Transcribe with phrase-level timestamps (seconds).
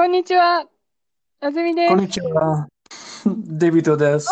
[0.00, 0.64] こんにちは。
[1.40, 2.12] あずみでこんにす。
[2.12, 2.66] ちは。
[3.26, 4.30] デビットです。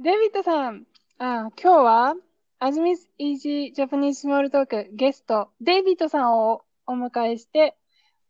[0.00, 0.86] デビッドさん。
[1.18, 2.14] あ、今日は、
[2.58, 7.76] あずみ Easy Japanese Small Talk ゲスト、デビッドさんをお迎えして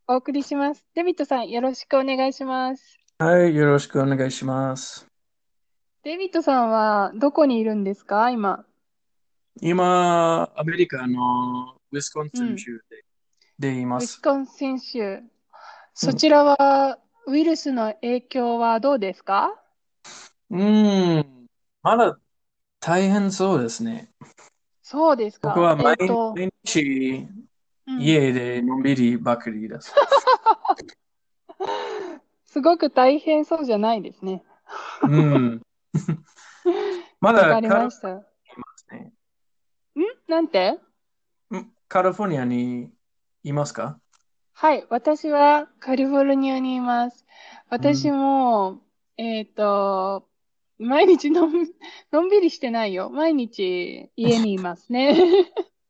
[0.07, 0.85] お送りします。
[0.95, 2.99] デビッドさん、よろしくお願いします。
[3.19, 5.07] はい、よろしくお願いします。
[6.03, 8.29] デビッドさんはどこにいるんですか？
[8.29, 8.67] 今。
[9.63, 12.55] 今、アメリカのウィスコンシうん。
[12.57, 13.05] ン州で、
[13.59, 14.05] でいウます。
[14.05, 15.23] ィスコンシン州。
[16.01, 19.55] うん、そちらは、ウイルスの影響はどうですか？
[20.51, 21.47] うん、
[21.83, 22.19] まだ
[22.81, 24.11] 大変そうですね。
[24.83, 25.61] そうです僕か？
[25.61, 25.97] えは毎
[26.65, 27.27] 日
[27.89, 28.01] うん。
[28.01, 29.93] 家でのんびりばかりです。
[32.47, 34.43] すごく大変そうじゃないですね。
[35.03, 35.63] うん、
[37.21, 38.09] まわかだカリフォルりました。
[38.15, 38.25] ん？
[40.29, 40.71] なんて？
[40.71, 40.79] ん
[41.89, 42.93] カリフォルニアに
[43.43, 43.99] いますか？
[44.61, 47.25] はい、私はカリフォルニアにいます。
[47.71, 48.81] う私ん、も、
[49.17, 50.27] えっと、
[50.79, 51.53] 毎日のん、
[52.11, 53.09] のんびりしてないよ。
[53.09, 55.17] 毎日家にいますね。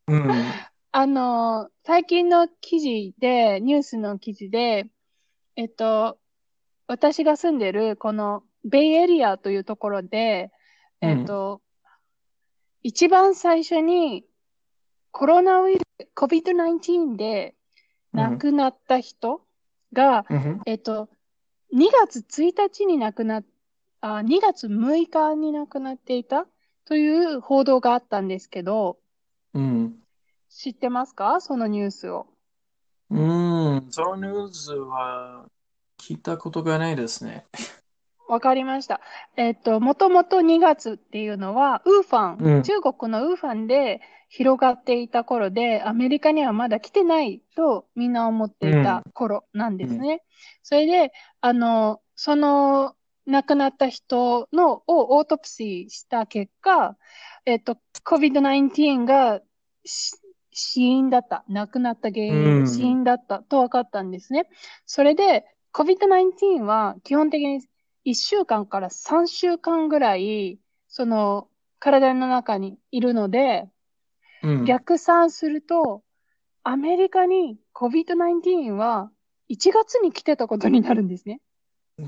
[0.06, 0.20] うん、
[0.92, 4.91] あの、最近の記事で、ニュースの記事で、
[5.56, 6.19] えっと、
[6.89, 10.50] 私が住んでるこのベイエリアというところで、
[11.00, 11.62] うん、えっと、
[12.83, 14.27] 一番最初に
[15.11, 17.58] コロナウイルス、COVID-19 でうん、
[18.19, 19.41] 亡くなった人
[19.92, 21.08] が、うん、えっと、
[21.74, 23.44] 2月1日に亡くなっ、
[24.00, 26.46] あ、2月6日に亡くなっていた
[26.84, 28.98] という報道があったんですけど、
[29.55, 30.02] うん。
[30.48, 31.41] 知ってますか？
[31.41, 32.27] そのニュースを。
[33.11, 35.46] うん、そのニュースは
[35.98, 37.46] 聞いたことがないですね。
[38.29, 39.01] わかりました。
[39.37, 50.23] えっと、もともと2月っていうのは、ウーファン、うん、中国のウーファンで広がっていた頃で、アメリカにはまだ来てないとみんな思ってうん、いた頃なんうん、ですね。
[50.63, 52.95] それで、あの、その
[53.27, 56.97] 亡くなった人のをオートプシーした結果、
[57.47, 59.41] えっと、COVID-19 が
[59.85, 60.13] し
[60.51, 61.45] 死因だった。
[61.48, 64.48] 亡くなった原う因、死ん、因だったと分かったんですね。
[64.85, 67.63] それで、COVID-19 は基本的に
[68.05, 71.48] 1週間から3週間ぐらい、その、
[71.79, 73.69] 体の中にいるので、
[74.42, 76.03] うん、逆算すると、
[76.63, 79.11] アメリカに COVID-19 は
[79.51, 81.41] 1月に来てたことになるんですね。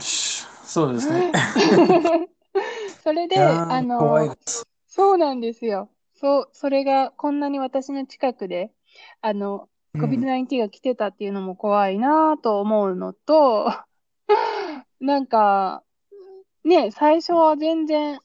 [0.01, 1.33] しそうですね。
[3.03, 4.37] それで、あの。
[4.87, 5.89] そうなんですよ。
[6.15, 8.71] そう、それがこんなに私の近くで、
[9.21, 13.73] あの、うん、COVID-19 が来てたっていうのも怖いなと思うのと、
[15.01, 15.83] なんか、
[16.65, 18.21] ね、最初は全然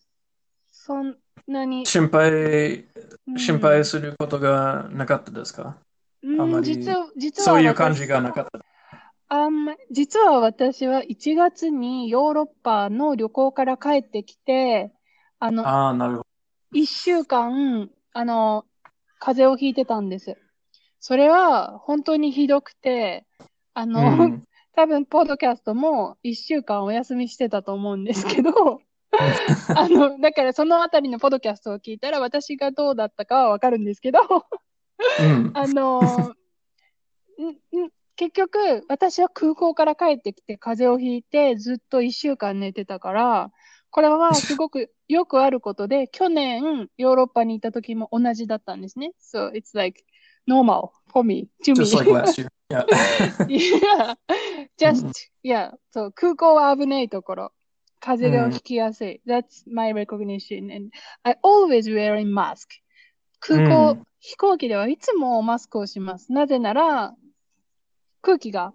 [0.72, 2.86] そんなに、心配、
[3.28, 5.78] う心配ん、することがなかったですか？
[6.22, 8.60] あうん、まり、実は、実そうはいう感じ私、がなかった。
[9.28, 14.92] あんま、実は私は1月にヨーロッパの旅行から帰ってきて、
[15.40, 16.24] あの、ああ、なるほ
[16.74, 18.66] 1週間、あの、
[19.20, 20.38] 風邪をひいてたんです。
[21.00, 23.26] それは本当にひどくて、
[23.74, 24.02] あど。
[24.02, 24.44] うの、ん。
[24.76, 28.82] 多分、ポッドキャストも1週間お休みしてたと思うんですけど、
[29.76, 34.20] あの、だからそのあたりのポッドキャストを聞いたら私がどうだったかはわかるんですけど、
[35.20, 35.52] うん。
[35.56, 36.34] あの、
[38.18, 43.52] 結局、私は空港から帰ってきて風邪をひいてずっと1週間寝てたから、
[43.92, 49.14] これはすごくよくあることで、去年ヨーロッパに行った時も同じだったんですね。
[49.22, 50.04] So it's like
[50.48, 52.18] normal for me, to Just like me.
[52.18, 52.50] last year.
[52.70, 52.86] Yeah.
[53.48, 54.18] Yeah, う
[54.78, 55.12] just, ん。
[55.44, 57.52] yeah, そう、空港は危ないところ。
[58.00, 58.60] 風う邪をひん。
[58.62, 59.22] きやすい。
[59.28, 60.76] That's my recognition.
[60.76, 60.90] And
[61.24, 62.68] I always wear a mask.
[63.50, 64.04] う空港、ん。
[64.20, 66.32] 飛行機ではいつもマスクをします。
[66.32, 67.16] なぜなら、
[68.22, 68.74] 空気が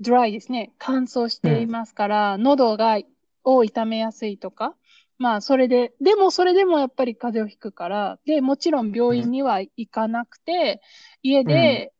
[0.00, 0.72] dry ですね。
[0.78, 1.70] 乾燥しうていん。
[1.70, 2.98] ますから、喉が、
[3.44, 4.74] を痛めやすいとか。
[5.18, 10.80] まあ、それで、でもそれでもやっぱり風邪をひくから、で、もちろん病院には行かなくて、
[11.22, 11.46] 家うん。
[11.46, 11.92] で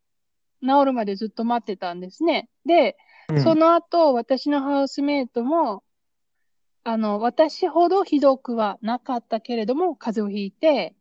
[0.62, 2.48] 治るまでずっと待ってたんですね。
[2.64, 2.96] で、
[3.42, 3.58] そうん。
[3.58, 5.82] の後、私のハウスメイトも、
[6.84, 10.94] あの、私ほどひどくはなかったけれども、風邪をひいて、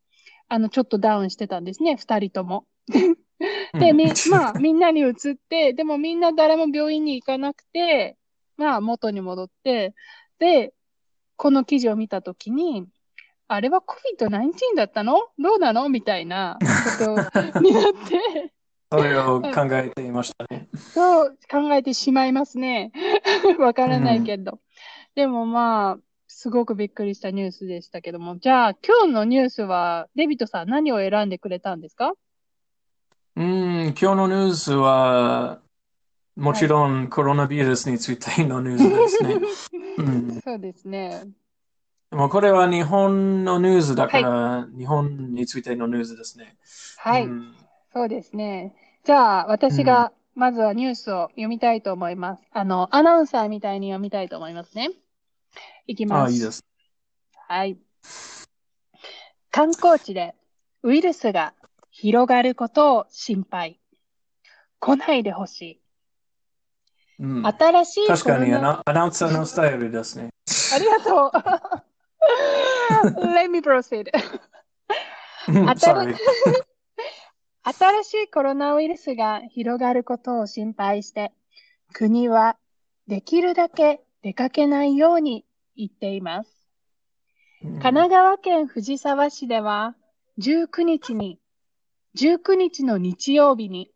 [0.48, 2.66] あの、ちょっとダウンしてたんですね、二人とも。
[2.88, 3.98] で、うん。
[3.98, 8.18] み、 まあ、みんなに移って、でもみんな誰も病院に行かなくて、
[8.58, 9.96] まあ、元に戻って、
[10.40, 10.74] で、
[11.38, 12.88] この記事を見たときに、
[13.48, 15.28] あれは COVID-19 だったの？
[15.38, 15.90] どうなの？
[15.90, 17.06] みたいなこ
[17.54, 18.54] とになって、
[18.92, 20.68] それをあ考えていましたね。
[20.74, 22.92] そう考えてしまいますね。
[23.58, 24.26] わかうらないん。
[24.26, 24.60] けど。
[25.16, 28.38] でもまあ、すごくびっくりしたニュースでしたけども。
[28.38, 32.14] じゃあ、今日のニュースは、デビットさん何を選んでくれたんですか？
[33.38, 35.62] うん、今日のニュースは、
[36.36, 39.36] もちろんコロナウイルスについてのニュースですね。
[40.00, 41.22] うん、そうですね。
[42.10, 46.58] でもこれは日本のニュースだから、日本についてのニュースですね。
[46.98, 47.24] はい。
[47.24, 47.56] うん
[47.94, 48.74] そうですね。
[49.04, 52.44] じゃあ、私が、まずはニュースを読みたいと思います。
[52.52, 54.92] あの、アナウンサーみたいに読みたいと思いますね。
[55.88, 56.30] いきます。
[56.30, 56.64] あ、いいです。
[57.48, 57.78] はい。
[59.50, 60.36] 観光地で
[60.84, 61.54] ウイルスが
[61.90, 63.80] 広がることを心配。
[64.80, 65.82] 来ないでほしい。
[67.20, 70.30] うん、新しい確かにアナアナウンサーのスタイルですね。
[70.74, 71.32] ありがとう。
[73.34, 74.10] Let me proceed.
[75.48, 76.16] うん Sorry.
[77.64, 81.32] 新しいコロナウイルスが広がることを心配して、
[81.94, 82.58] 国は
[83.08, 86.68] できるだけ出かけないように言っています。
[87.62, 89.96] 神奈川県藤沢市では、
[90.40, 91.40] 19日に、
[92.18, 93.92] 19日の日曜日に、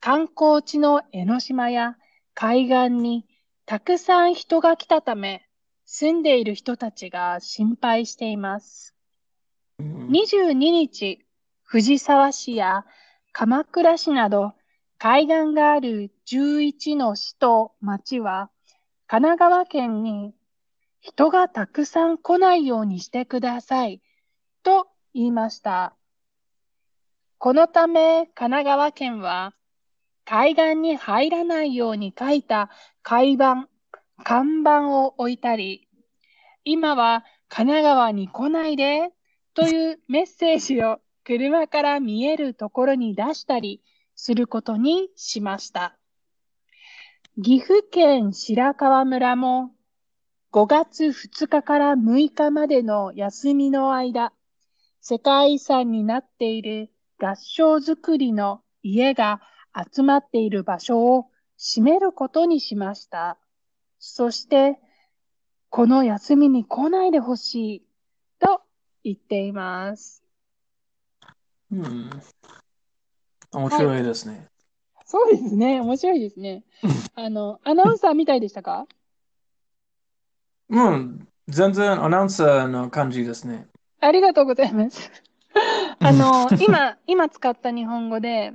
[0.00, 1.96] 観光地の江ノ島や
[2.34, 3.26] 海岸に
[3.66, 5.46] たくさん人が来たため、
[5.84, 8.94] 住んでいる人たちが心配しています。
[9.78, 11.26] うん22日、
[11.62, 12.84] 藤沢市や
[13.32, 14.52] 鎌倉市など
[14.98, 18.50] 海岸がある11の市と町は
[19.06, 20.34] 神奈川県に
[21.00, 24.00] 人がたくさん来ないようにしてください
[24.62, 25.96] と言いました。
[27.38, 29.54] このため神奈川県は
[30.24, 32.70] 海岸に入らないように書いた
[33.02, 33.68] 海板、
[34.22, 35.88] 看板を置いたり、
[36.64, 39.10] 今は神奈川に来ないで
[39.54, 43.80] というメッセージを車から見えるところに出したり
[44.14, 45.96] することにしました。
[47.42, 49.70] 岐阜県白川村も
[50.52, 54.32] 5月2日から6日までの休みの間、
[55.00, 59.40] 世界遺産になっている合掌造りの家が
[59.74, 63.38] 集まっている場所を閉めることにしました。
[63.98, 64.78] そして、
[65.70, 67.82] この休みに来ないでほしい
[68.38, 68.60] と
[69.04, 70.21] 言っています。
[71.72, 72.10] うん
[73.52, 74.46] 面白いですね。
[75.04, 75.80] そうですね。
[75.80, 76.64] 面白いですね。
[77.14, 78.86] あの、アナウンサーみたいでしたか？
[80.70, 83.68] うん、全然アナウンサーの感じですね。
[84.00, 85.10] ありがとうございます。
[86.00, 88.52] あの、今、今使った日本語で、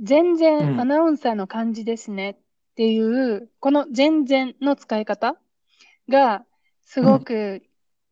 [0.00, 2.36] 全うん然アナウンサーの感じですねっ
[2.76, 5.36] ていう、この全然の使い方
[6.08, 6.44] が、
[6.84, 7.62] すごく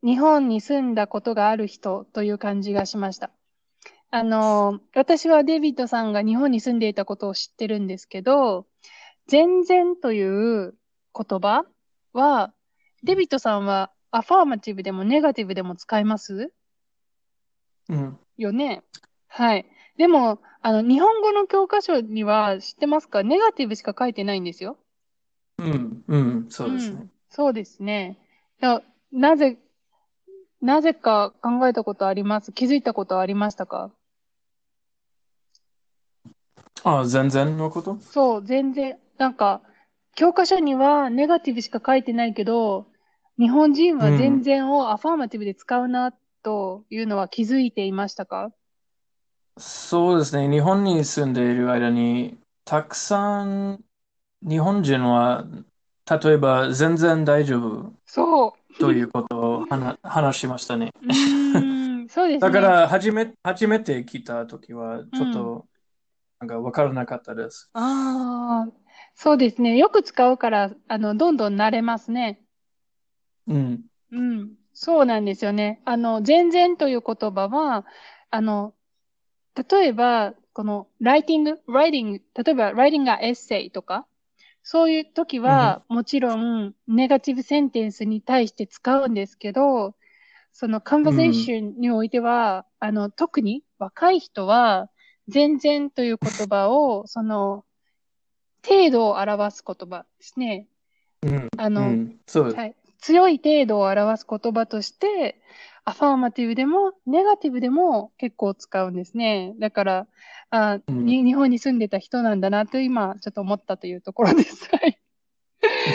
[0.03, 3.31] 日本に住んだことがある人という感じがしました。
[4.15, 8.67] あの、私はデイビッドさんが日本に住んでいたことを知ってるんですけど、
[9.25, 10.21] 全然とい
[10.67, 10.75] う
[11.17, 11.65] 言葉
[12.13, 12.53] は、
[13.01, 16.53] デイビッドさんはアファーマティブでもネガティブでも使います？
[17.89, 18.83] うん、よね。
[19.29, 19.65] はい。
[19.97, 23.23] でも、あの、日本語の教科書には知ってますか？
[23.23, 24.77] ネガティブしか書いてないんですよ。
[25.57, 27.11] うん、うん、そうですねん。
[27.31, 28.19] そうですね。
[29.11, 29.57] なぜ、
[30.61, 33.91] なぜか考えたことあります気づいたことはありましたか？
[36.83, 37.97] あ、全然のこと？
[38.01, 39.61] そう、全然、なんか、
[40.15, 42.87] 教科書にはネガティブしか書いてないけど、
[43.39, 46.13] 日本人は全然をアファーマティブで使うな、
[46.43, 48.51] というのは気づいていましたか？
[49.57, 50.49] そうですね。
[50.49, 53.83] 日本に住んでいる間に、たくさん
[54.41, 55.45] 日本人は、
[56.09, 58.79] 例えば全然大丈夫そう。
[58.79, 60.91] ということを話話しましたね。
[61.01, 62.51] うーん、そうですね。
[62.51, 65.63] だから、初め、初めて聞いたときは、ちょっと、なん
[66.47, 67.69] か分からなかったです。
[67.73, 68.71] ああ、
[69.15, 69.77] そうですね。
[69.77, 72.39] よく使うから、あの、どんどん慣れますね。
[73.47, 73.83] うん。
[74.11, 74.55] うん。
[74.73, 75.81] そうなんですよね。
[75.85, 77.85] あの、全然という言葉は、
[78.29, 78.73] あの、
[79.69, 84.07] 例えば、この、ライティング、ライティング、例えば、ライティングがエッセイとか、
[84.63, 89.95] そういう時は、もちろん、ネガティブセンテンスに対して使うんですけど、
[90.53, 94.89] その、カンバセーションにおいては、あの、特に若い人は、
[95.27, 97.65] 全然という言葉を、その、
[98.65, 100.67] 程度を表す言葉ですね。
[101.23, 101.49] うん。
[101.57, 102.19] あの、うん。
[102.55, 105.41] はい、強い程度を表す言葉として、
[105.85, 109.53] アファーマティブでも、ネガティブでも結構使うんですね。
[109.59, 110.07] だから、
[110.49, 114.69] あ、うんに日本に住んでた人なんだなと今、ちょっと思ったというところです。
[114.71, 114.97] はい。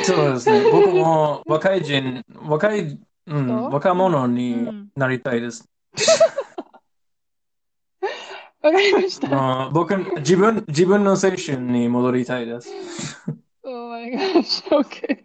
[0.04, 0.68] そうですね。
[0.70, 5.68] 僕も若い人、若い、う、ん若者うにんなりたいです。
[8.68, 9.28] わかりました。
[9.66, 12.70] あ僕、自分、自分の青春に戻りたいです。
[13.64, 14.64] Oh my gosh.
[14.70, 15.18] Okay.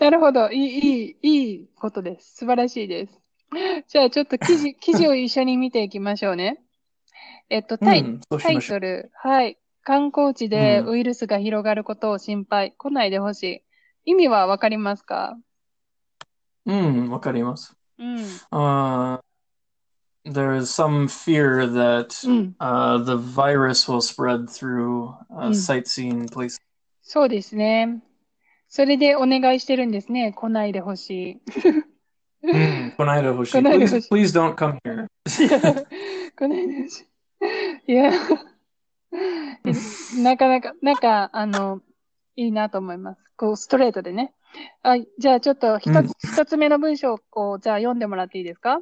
[0.00, 0.50] なるほど。
[0.50, 2.36] いい、いい、いいことです。
[2.38, 3.20] 素晴らしいです。
[3.88, 6.60] じゃあ、ちょっと記事、 記事を一緒に見ていきましょうね。
[7.48, 8.50] えっと、タイ、うん、タ。
[8.50, 9.58] イトル、はい。
[9.84, 12.72] 観光地でうんウイルスが広がることを心配。
[12.72, 13.42] 来ないでほし
[14.04, 14.10] い。
[14.10, 15.36] 意味はわかりますか？
[16.66, 17.76] うん、わかります。
[17.98, 18.16] うん。
[18.50, 19.20] Uh,
[20.24, 22.54] there is some fear that うん。
[22.60, 25.54] uh, the virus will spread through uh, Mm.
[25.54, 26.58] sightseeing places.
[27.02, 28.02] そうですね。
[28.68, 30.32] それでお願いしてるんですね。
[30.32, 31.40] 来ないでほしい。
[32.44, 33.52] Mm, 来ないでほしい。
[33.52, 34.08] 来ないでほ Please, しい。
[34.10, 35.06] please don't come here.
[35.46, 35.60] いや、
[36.34, 37.06] 来ないでほし
[37.86, 37.92] い。
[37.92, 38.10] いや、
[40.22, 41.80] なかなか、なんか、あの、
[42.36, 43.20] いいなと思います。
[43.36, 44.32] こう、ストレートでね。
[44.82, 48.80] あ、じゃあちょっと一うんつ、一つ目の文章を、じゃあ読んでもらっていいですか？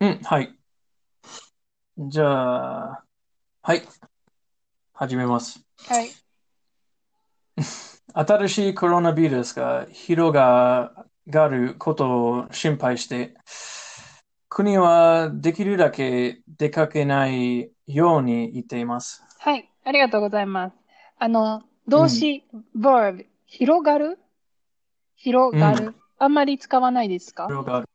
[0.00, 0.54] うん、はい。
[1.98, 3.04] じゃあ、
[3.62, 3.82] はい。
[4.92, 5.60] 始めます。
[5.88, 6.08] はい。
[8.14, 10.92] 新しいコロナウイルスが広が
[11.26, 13.34] ることを心配して、
[14.48, 19.24] 国はできるだけ出かけないように言っています。
[19.40, 19.68] はい。
[19.84, 20.76] ありがとうございます。
[21.18, 22.44] あの、動詞、
[22.76, 24.20] verb、広がる？
[25.16, 27.48] 広がる、あんまり使わないですか？
[27.48, 27.87] 広がる。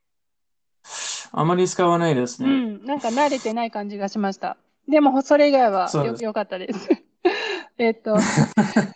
[1.35, 2.47] あまり使わないですね。
[2.47, 2.85] うん。
[2.85, 4.55] なんか慣れてない感じがしました。
[4.87, 6.89] でも、それ以外はよ、そうですよかったです。
[7.79, 8.15] えっと、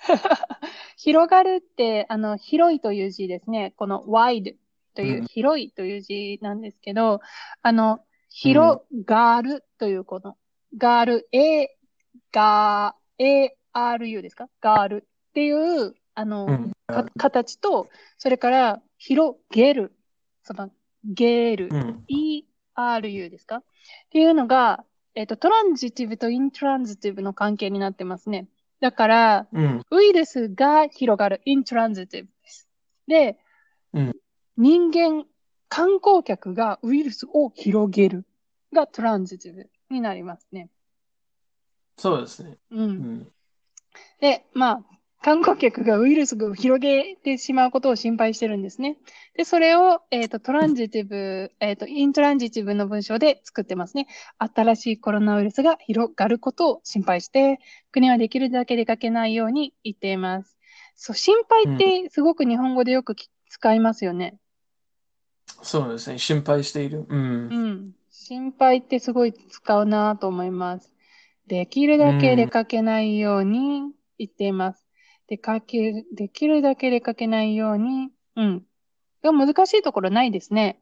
[0.97, 3.73] 広がるって、あの、広いという字ですね。
[3.75, 4.55] この wide
[4.93, 7.21] という、うん広いという字なんですけど、
[7.63, 10.37] あの、広がるというこの、
[10.77, 11.75] がる、a、
[12.31, 14.47] が、a-r-u ですか？
[14.61, 19.95] がるっていう、あの、うんか形と、それから、広げる。
[20.43, 20.69] その、
[21.07, 21.69] げる。
[21.71, 22.03] うん
[22.77, 23.57] ERU ですか？
[23.57, 23.63] っ
[24.11, 24.83] ていうのが、
[25.15, 28.47] えっ、と、トランジティブとイントランジティブの関係になってますね。
[28.79, 32.67] だから、うんウイルスが広がる、イントランジティブです。
[33.07, 33.39] で、
[33.93, 34.15] うん
[34.57, 35.25] 人間、
[35.69, 38.25] 観光客がウイルスを広げる
[38.73, 40.69] がトランジティブになりますね。
[41.97, 42.57] そうですね。
[42.71, 42.79] うん。
[42.79, 43.31] うん
[44.19, 44.96] で、まあ、
[45.27, 48.95] 観光客がウイルスを広げてしまうことを心配してるんですね。
[49.35, 54.07] で、それを、えっ、と、トランジティブ、えっ、と、イントランジティブの文章で作ってますね。
[54.37, 57.59] 新しいコロナウイルスが広がることを心配して、
[57.91, 60.57] 国はできるだけ出かけないように言っています。
[60.95, 64.37] そう、心配ってすごく日本語でよくき使いますよね。
[65.61, 66.19] そうですね。
[66.19, 67.05] 心配している。
[67.05, 67.69] うんう。
[67.73, 67.91] ん。
[68.09, 70.95] 心配ってすごい使うなと思います。
[71.47, 74.86] できるだけ出かけないように言っています。
[75.27, 78.63] 出かけ、できるだけ出かけないように、うん。
[79.21, 80.79] でも難しいところないですね。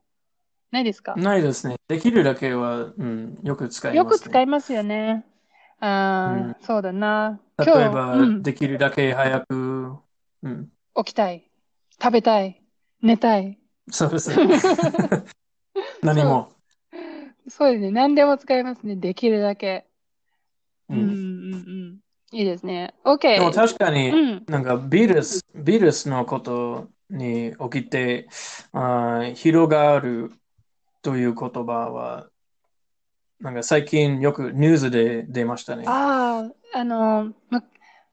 [0.72, 1.16] ないですか？
[1.16, 1.78] ないですね。
[1.88, 4.30] できるだけは、うん、よく使いよくますね。
[4.30, 5.26] 使いますよね。
[5.80, 7.40] ああ、そうだな。
[7.58, 9.98] 例えば、うん、できるだけ早く、
[10.44, 11.50] うん、起きたい。
[12.02, 12.62] 食べたい。
[13.02, 13.58] 寝たい。
[13.90, 14.38] そうですね。
[16.04, 16.52] 何も。
[17.48, 17.92] そうですね。
[17.92, 18.96] 何でも使いますね。
[18.96, 19.88] できるだけ。
[20.90, 21.75] ううん、うんん、うん。
[22.32, 22.94] いいですね。
[23.04, 23.22] OK。
[23.22, 24.46] でも確かうに、ん。
[24.48, 28.28] なんかビルス、ビルスのことに起きて、
[28.72, 30.32] あー広がる
[31.02, 32.28] という言葉は、
[33.40, 35.84] なんか最近よくニュースで出ましたね。
[35.88, 37.64] ああ、あの、む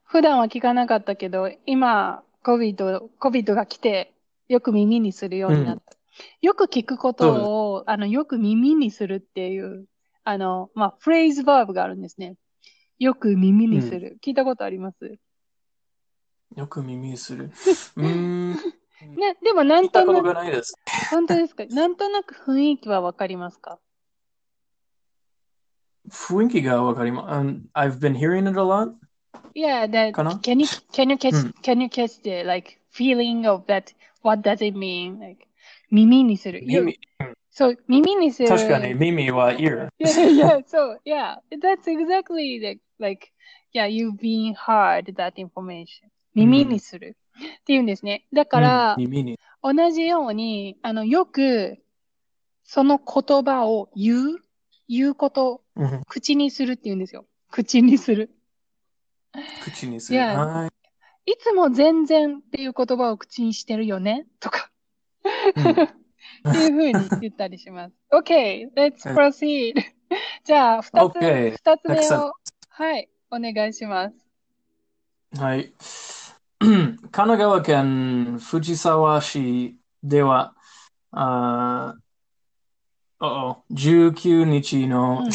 [0.05, 4.13] 普段は聞かなかったけど、今、COVID、COVID が来て、
[4.49, 5.97] よく耳にするようになった。
[6.43, 7.33] よく聞くこと
[7.73, 9.87] を、あの、よく耳にするっていう、
[10.25, 12.37] あの、まあ、フレーズバーブがあるんですね。
[12.99, 14.19] よく耳にする。
[14.25, 15.19] 聞いたことあります
[16.57, 17.51] よく耳にする。
[17.97, 20.75] うーん、ね、でもなんととなく、がないです。
[21.11, 23.79] 本当ですかなんとなく雰囲気はわかりますか
[26.11, 27.47] 雰囲気がわかります。
[27.47, 28.95] Um, I've been hearing it a lot.
[29.55, 33.65] Yeah, that can you can you catch うん can you catch the like feeling of
[33.67, 33.95] that?
[34.23, 35.21] What does it mean?
[35.21, 35.47] Like
[35.91, 36.63] 耳にする。
[36.65, 36.99] 耳、
[37.55, 38.49] そう、耳にする。
[38.49, 39.89] 確かに耳は ear。
[40.01, 43.29] Yeah, yeah, so yeah, that's exactly the like
[43.75, 46.09] yeah, you've been heard that information.
[46.35, 47.17] 耳にする。
[47.39, 48.25] っていうんですね。
[48.33, 49.39] だから、うん耳に。
[49.63, 51.79] 同じように、あの、よく、
[52.65, 54.39] その言葉を言う、
[54.89, 57.27] 言うこと、うん口にするって言うんですよ。
[57.51, 58.31] 口にする。
[59.63, 60.19] 口にする。
[60.19, 60.35] Yeah.
[60.37, 60.67] は
[61.27, 61.33] い。
[61.33, 64.27] いつも全然っていう言葉を口にしてるよね？
[64.41, 64.71] とか。
[65.57, 66.02] うん
[66.49, 67.95] っていう風に言ったりします。
[68.13, 69.75] OK, let's proceed.
[70.45, 72.33] じゃあ、二つ、二つ目.を、
[72.69, 74.17] はい、お願いします。
[75.39, 75.73] はい。
[76.59, 80.55] 神奈川県藤沢市では、
[81.11, 82.03] あー
[83.25, 85.31] おお19日のうん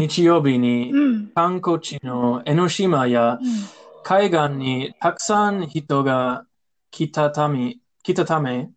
[0.00, 1.26] 日曜日にうん。
[1.34, 3.38] 観光地の江ノ島や
[4.02, 6.46] 海岸にたくさん人が
[6.90, 8.70] 来たため、来たため、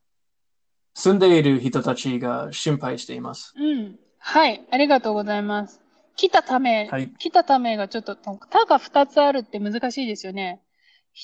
[0.96, 3.54] 住んでいる人たちが心配しています。
[3.58, 3.96] うん。
[4.20, 5.82] はい、ありがとうございます。
[6.16, 7.10] 来たため、はい。
[7.18, 10.62] 来たためがちょっと、たが2つあるって難しいですよね。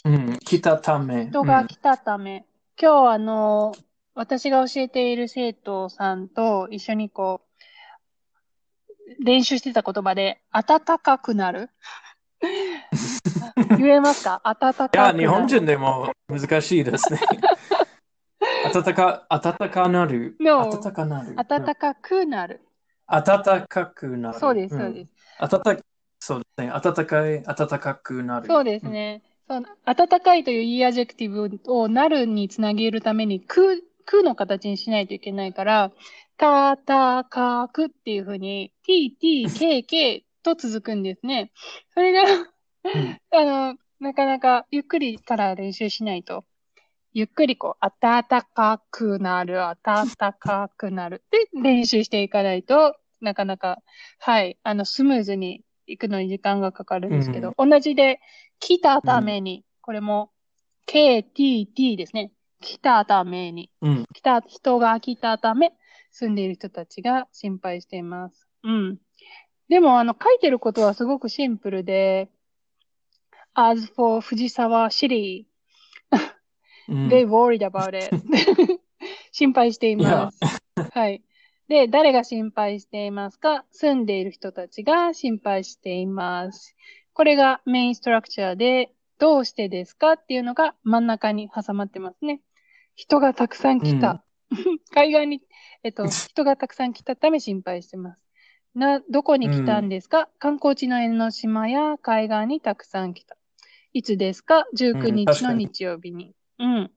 [0.05, 0.39] うん。
[0.39, 1.27] 来たため。
[1.27, 2.45] 人が来たため。
[2.81, 3.75] 今日あの、
[4.15, 7.41] 私が教えている生徒さんと一緒にこ
[9.19, 11.69] う、練習してた言葉で、暖かくなる？
[13.77, 14.41] 言えますか？
[14.43, 15.19] 暖かくいや、なる。
[15.19, 17.19] 日本人でも難しいですね。
[18.73, 20.35] 暖か、暖かなる。
[20.39, 21.35] No 暖かなる。
[21.35, 22.61] 暖かくなる。
[23.07, 24.39] 暖かくなる。
[24.39, 25.11] そうです、そうです。
[25.11, 25.15] す。
[25.39, 25.77] 暖か、
[26.19, 26.71] そうですね。
[26.83, 28.47] 暖かい、暖かくなる。
[28.47, 29.23] そうですね。
[29.47, 35.91] そう暖かいというい adjective をなるにつなげるために、く、くの形にしないといけないから、
[36.37, 41.51] たたかくっていうふうに、t, t, k, k と続くんですね。
[41.93, 43.17] それが、うん。
[43.31, 46.45] あの、なかなかゆっくりから練習しないと、
[47.13, 53.81] ゆっくりこう、暖かくなる、暖かくなるで練習していかないとなかなか、
[54.19, 58.19] はい、あの、スムーズに行くのに時間がかかるんですけど、同じで、
[58.59, 60.31] 来たために、これも、
[60.85, 62.31] k, t, t ですね。
[62.61, 63.71] 来たために。
[63.81, 64.05] うん。
[64.13, 65.73] 来た、人が来たため、
[66.11, 68.47] 住んでいる人たちが心配しています。
[68.63, 68.97] うん。
[69.69, 72.29] でも、あの、書いてることはすごくシンプルで、
[73.53, 75.48] as for 藤沢 city, うん
[77.09, 78.09] they worried about it.
[79.31, 80.39] 心配しています。
[80.93, 81.21] はい。
[81.67, 83.65] で、誰が心配していますか？
[83.71, 86.75] 住んでいる人たちが心配しています。
[87.13, 92.41] これがメインストラクチャーで、どうしてですかっていうのが真ん中に挟まってますね。
[92.95, 94.23] 人がたくさん来た。
[94.91, 95.41] 海岸に、
[95.83, 98.25] えっと、人がたくさん来たため心配してます。
[98.73, 103.37] な、どこに来たんですか、観光地の江ノ島や海岸にたくさん来た。
[103.93, 106.33] いつですか ?19 うん日の日曜日に。
[106.59, 106.91] うん。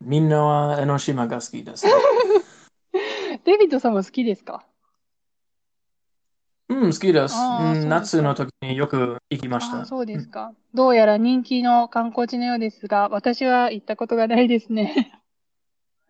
[0.00, 1.86] みんなは江ノ島が好きです。
[3.44, 4.64] デビッドさんも好きですか？
[6.68, 7.34] うん、好きです。
[7.34, 9.84] うん、あーそうですか夏の時によく行きました。
[9.84, 10.54] そうですか。
[10.72, 15.20] どうやら人気の観光地のようですが、私は行ったことがないですね。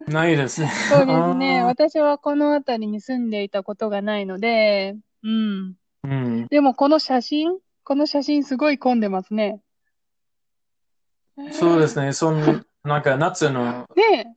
[0.07, 0.71] ないですね。
[0.88, 1.62] そうですね。
[1.64, 5.75] 私はこの辺りに住んでいたことがないので、うん。
[6.05, 6.47] うん。
[6.47, 9.61] でもこの写真、この写真すごい混んでますね。
[11.53, 12.12] そうですね。
[12.12, 14.37] そん、なんか夏の、ね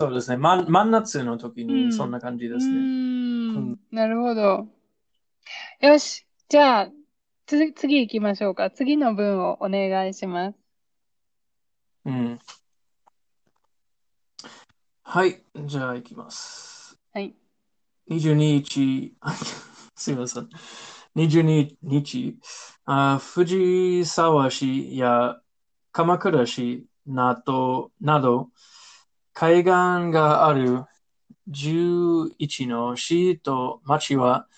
[0.00, 0.36] そうですね。
[0.36, 2.74] 真真夏の時うんにそんな感じですね。
[2.80, 3.78] ん。
[3.90, 4.66] なるほど。
[5.80, 6.26] よし。
[6.48, 6.90] じゃあ、
[7.46, 8.70] つ、次行きましょうか。
[8.70, 10.58] 次の文をお願いします。
[12.06, 12.38] うん。
[15.02, 15.42] はい。
[15.66, 16.98] じゃあ行きます。
[17.12, 17.34] はい。
[18.10, 19.14] 22日、
[19.96, 20.48] すいません。
[21.14, 22.38] 22日、
[22.84, 25.40] あ藤沢市や
[25.94, 28.48] 鎌倉市など、など、
[29.32, 30.82] 海岸がある
[31.48, 34.48] 11の市と町は、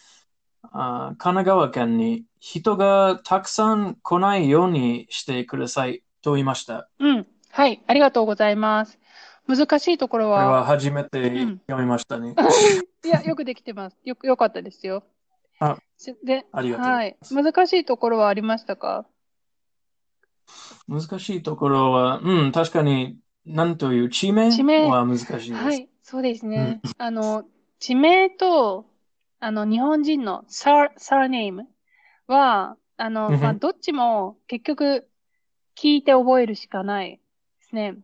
[0.63, 6.89] あ神奈川県に人がたくさん来ないようにしてくださいと言いました。
[7.01, 7.27] うん。
[7.51, 7.83] はい。
[7.87, 8.99] ありがとうございます。
[9.47, 12.35] 難しいところこれはは、初めてうん読みましたね。
[13.05, 13.99] いや、よくできてます。
[14.05, 15.05] よく、よかったですよ。
[15.61, 17.27] あしで、ありがとうはいいま。
[17.27, 19.05] す難しいところはありましたか？
[20.89, 25.53] 難しいところは、うん、確かに、なんという地名地名は難しいです。
[25.53, 25.89] はい。
[26.03, 26.81] そうですね。
[26.99, 27.45] あの、
[27.79, 28.87] 地名と、
[29.41, 31.69] あの、日本人のサー、サーネーム
[32.27, 35.09] は、あの、まあ、どっちも結局
[35.77, 37.21] 聞いて覚えるしかないで
[37.69, 37.97] すね。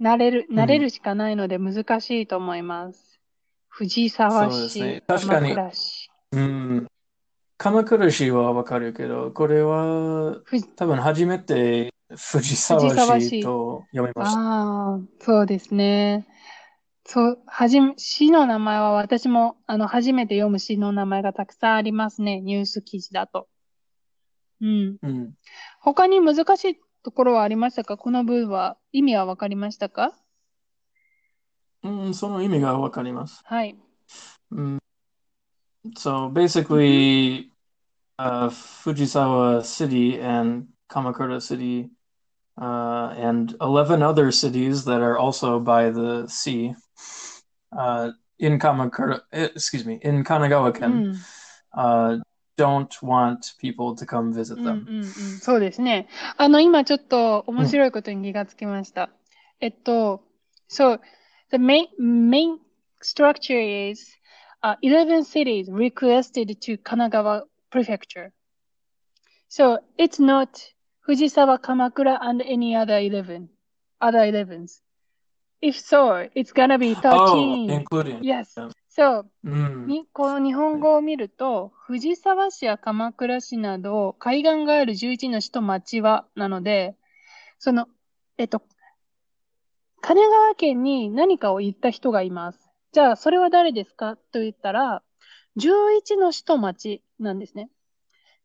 [0.00, 3.20] 慣れる、うん慣れるしかないので難しいと思います。
[3.68, 6.10] 藤沢そうです市、ね確かに鎌倉市。
[6.32, 6.86] うん。
[7.56, 14.40] 鎌倉市はわかるけど、これはふじ多分初めて藤沢藤沢市市と読みました。
[14.40, 16.26] ああ、そうですね。
[17.06, 22.40] そう、はじめ、詩の名前は私も、あの、初めて読む詩の名前がたくさんありますね。
[22.40, 23.46] ニュース記事だと。
[24.62, 24.96] うん。
[25.02, 25.34] うん。
[25.80, 27.98] 他に難しいところはありましたか？
[27.98, 30.14] この文は、意味はわかりましたか？
[31.82, 33.42] うん、その意味がわかります。
[33.44, 33.78] はい。
[34.50, 34.78] Mm.
[35.97, 37.51] So basically,
[38.17, 41.89] uh, Fujisawa City and Kamakura City,
[42.59, 46.75] uh, and 11 other cities that are also by the sea,
[47.77, 51.15] uh, in Kamakura, eh, excuse me, in う Kanagawa-ken, ん。
[51.73, 52.19] uh,
[52.57, 54.87] don't want people to come visit うんうん them.
[54.87, 55.39] うん。
[55.39, 56.07] そうですね。
[56.37, 59.09] あの、今ちょっと面白いことに気がつきました。
[59.61, 60.21] えっと、
[60.69, 60.99] so,
[61.51, 62.57] the main, main
[63.01, 63.59] structure
[63.91, 64.17] is,
[64.64, 68.32] uh, 11 cities requested to Kanagawa Prefecture.
[69.48, 70.48] So, it's not
[71.06, 73.50] Fujisawa, Kamakura, and any other 11,
[74.00, 74.80] other 11s.
[75.60, 77.70] If so, it's gonna be Oh, 13.
[77.70, 78.24] including.
[78.24, 78.54] Yes.
[78.56, 78.70] Yeah.
[78.88, 79.30] そう。
[79.44, 79.86] うん。
[79.86, 86.96] に、この日本語を見ると、藤沢市や鎌倉市など、海岸がある11の市と町は、なので、
[87.58, 87.88] その、
[88.38, 88.60] えっと、
[90.00, 92.63] 神奈川県に何かを言った人がいます。
[92.94, 94.16] じゃあ、それは誰ですか？
[94.30, 95.02] と言ったら、
[95.58, 97.68] 11の市と町なんですね。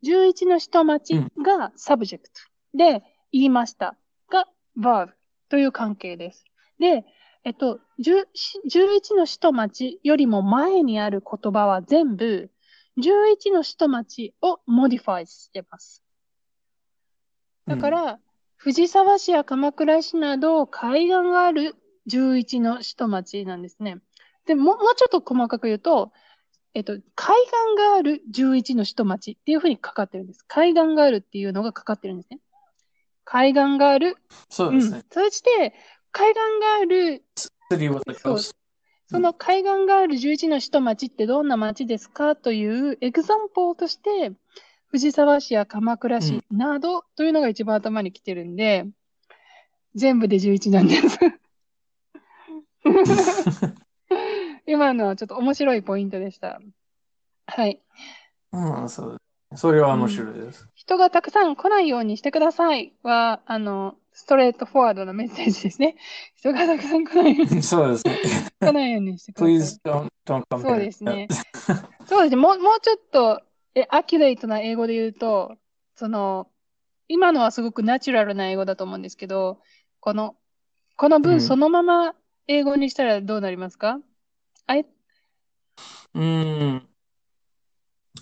[0.04, 1.14] 11の市と町
[1.46, 2.42] が subject。
[2.76, 3.96] で、言いました
[4.28, 5.12] が、verb
[5.50, 6.46] という関係です。
[6.80, 7.06] で、
[7.44, 8.26] えっと、10
[8.68, 12.50] 11の市と町よりも前にある言葉は全部、
[12.98, 16.04] 11の市と町を modify してます。
[17.68, 18.20] だから、
[18.56, 21.76] 藤沢市や鎌倉市など海岸がある
[22.08, 24.00] 11の市と町なんですね。
[24.50, 26.12] で、もう、もうちょっと細かく言うと、
[26.74, 30.44] えっと、海岸がある11の市と町っていうふうにかかってるんです。
[30.48, 32.40] 海岸があるっていうのがかかってるんですね。
[33.26, 34.08] 海岸がある。
[34.08, 34.16] うん
[34.50, 35.04] そうですね。。
[35.12, 35.76] そして、
[36.12, 37.78] 海岸があるそう
[38.34, 38.56] coast.
[39.06, 44.32] その海岸がある11の市と町ってどんな町ですかというエグザンポーとして、
[44.88, 48.88] 藤沢市や鎌倉市などというのが一番頭に来てるんで、
[49.94, 51.20] 全部で11なんです。
[54.70, 56.62] 今のはちょっと面白いポイントでした。
[57.48, 57.82] はい。
[58.52, 59.12] うん、そう
[59.50, 59.62] です。
[59.62, 60.68] それは面白いです。
[60.76, 65.96] 人がたくさん来ないようにしてくださいは、あの、ストレートフォワードなメッセージですね。
[66.38, 68.20] 人がたくさん来ないように そうですね。
[68.60, 69.56] 来ないようにしてください。
[69.56, 71.28] Please don't, don't come そう.ですね。
[72.08, 72.36] そうですね。
[72.36, 73.42] もう、もうちょっと、
[73.74, 75.58] え、アキュレートな英語で言うと、
[75.96, 76.48] その、
[77.08, 79.62] 今のはすごくナチュラルな英語だと思うんですけど、
[80.00, 80.36] この、
[80.96, 82.14] このうん文そのまま
[82.48, 84.00] 英語にしたらどうなりますか？
[84.69, 84.85] I,
[86.15, 86.81] Mm,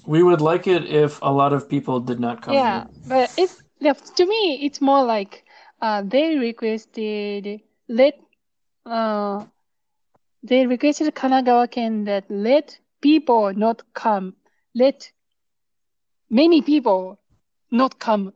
[0.07, 2.88] we would like it if a lot of people did not come yeah, here.
[3.07, 5.45] but it's, yeah, to me, it's more like,
[5.81, 8.19] uh, they requested, let,
[8.87, 9.45] uh,
[10.43, 14.33] they requested 神奈川県 that let people not come,
[14.75, 15.12] let
[16.31, 17.19] many people
[17.71, 18.33] not come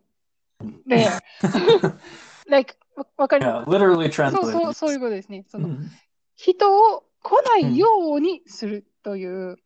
[0.86, 1.20] there.
[2.48, 4.16] like, わわかり Yeah, ま literally す。
[4.16, 4.52] そう translated.
[4.52, 5.44] そう、そういうことですね。
[5.48, 5.88] その、 Mm.
[6.36, 9.57] 人を 来ないようにするという、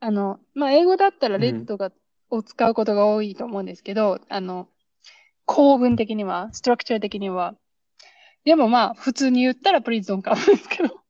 [0.00, 1.90] あの、まあ、英語だったらうんレッドが、
[2.30, 4.68] を使うことが多いと思うんですけど、あの、
[5.46, 7.54] 構文的には、ストラクチャー的には。
[8.44, 11.00] でもまあ、普通に言ったらプリズンカムですけど。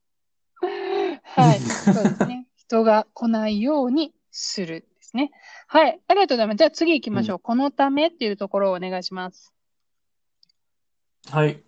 [1.23, 1.61] はい。
[1.61, 2.47] そうですね。
[2.57, 5.31] 人が来ないようにするですね。
[5.67, 6.01] はい。
[6.07, 6.57] ありがとうございます。
[6.57, 7.39] じゃあ次行きましょう。
[7.39, 9.53] このためっていうところをお願いします。
[11.31, 11.68] はい。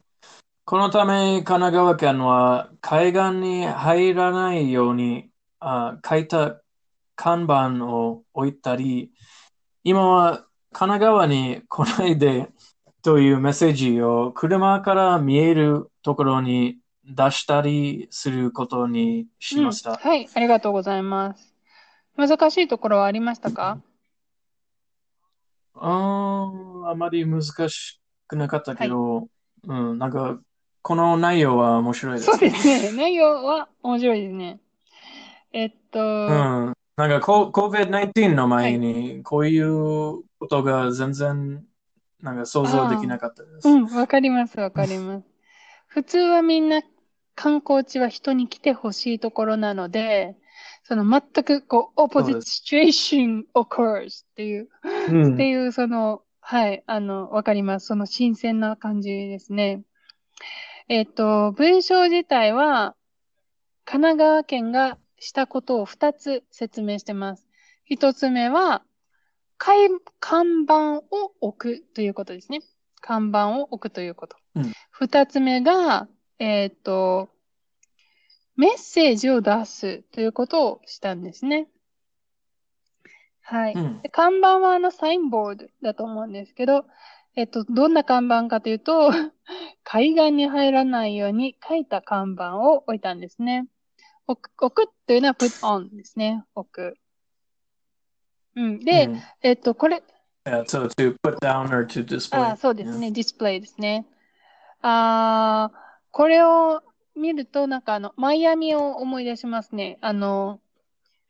[0.71, 5.29] このため、神奈川県は海岸に入らないように
[5.59, 6.61] あ書いた
[7.17, 9.11] 看板を置いたり、
[9.83, 12.51] 今は神奈川に来ないで
[13.03, 19.91] というメッセージを車から見えるところに出したりすることにしました。
[19.91, 20.29] うんはい。
[20.33, 21.53] ありがとうございます。
[22.17, 23.81] 難しいところはありましたか？
[25.75, 29.27] あーあまり難しくなかったけど、
[29.67, 30.39] うん、なんか、
[30.83, 32.93] この内容は面白いですそうですね。
[32.93, 34.61] 内容は面白いですね。
[35.53, 36.75] えっと、うん。
[36.97, 41.65] なんかコ COVID-19 の前に、こういうことが全然、
[42.23, 43.69] なんか想像できなかったです。
[43.69, 45.25] うん、わかります、わかります。
[45.89, 46.83] 普通はみんな
[47.35, 50.37] 観光地は人に来てほしいところなので、
[50.85, 54.69] その全くこう、opposite そうで situation occurs っていう、
[55.11, 57.87] うんっていうその、はい、あの、わかります。
[57.87, 59.83] その新鮮な感じですね。
[60.91, 62.97] えっと、文章自体は、
[63.85, 67.47] 神奈川県がしたことを二つ説明してます。
[67.85, 68.83] 一つ目は、
[69.57, 70.01] 看
[70.65, 71.03] 板を
[71.41, 72.63] 置くということですね。
[73.01, 74.37] 看板を置くということ。
[74.57, 76.09] うん二つ目が、
[76.41, 77.31] えっと、
[78.57, 81.69] メッセージを出すということをしたんですね。
[83.43, 83.75] はい。
[83.75, 86.85] うんで看板はあのサインボードだと思うんですけど、
[87.37, 89.11] えっと、どんな看板かというと、
[89.85, 93.67] 海岸に入らないように書いた看板を置いたんですね。
[94.27, 96.45] 置く、置くというのは put on ですね。
[96.55, 96.97] 置く。
[98.57, 98.79] うん。
[98.81, 100.03] で、うんえっと、これ、
[100.45, 102.53] Yeah, so to put down or to display.
[102.53, 103.11] あ、そうですね。
[103.11, 104.07] ディスプレイですね。
[104.83, 105.77] あー、
[106.11, 106.83] これを
[107.15, 109.99] 見ると、なんかあの、マイアミを思い出しますね。
[110.01, 110.61] あの、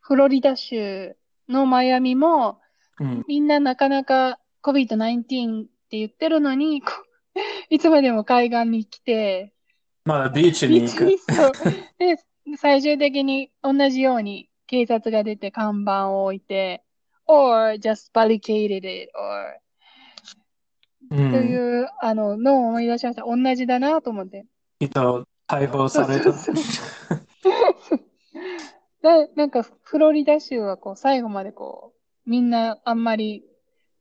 [0.01, 1.17] フロリダ州
[1.49, 2.61] のマイアミも、
[3.01, 3.05] Yeah.
[3.05, 6.93] うんみんななかなか COVID-19 って言ってるのに、こ
[7.69, 9.53] いつまでも海岸に来て、
[10.05, 11.07] まあ、ビーチに行く。
[11.99, 12.17] で、
[12.57, 16.85] 最終的に同じように警察が出て看板を置いて、
[17.27, 19.61] or just barricaded it, or
[21.11, 21.83] うといん。
[21.83, 23.25] う、あの、のを思い出しました。
[23.25, 24.47] 同じだなと思って。
[24.79, 26.33] 人逮捕された。
[26.33, 28.01] そうそう
[29.03, 31.95] だなんか、フロリダ州はこう、最後までこ
[32.27, 33.43] う、みんなあんまり、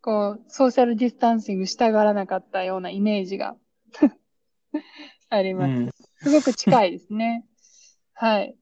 [0.01, 3.55] こう、ソーシャルディスタンシングしたがらなかったようなイメージが
[5.29, 5.69] あります。
[5.69, 5.89] うん。
[6.17, 7.45] すごく近いですね。
[8.13, 8.55] はい。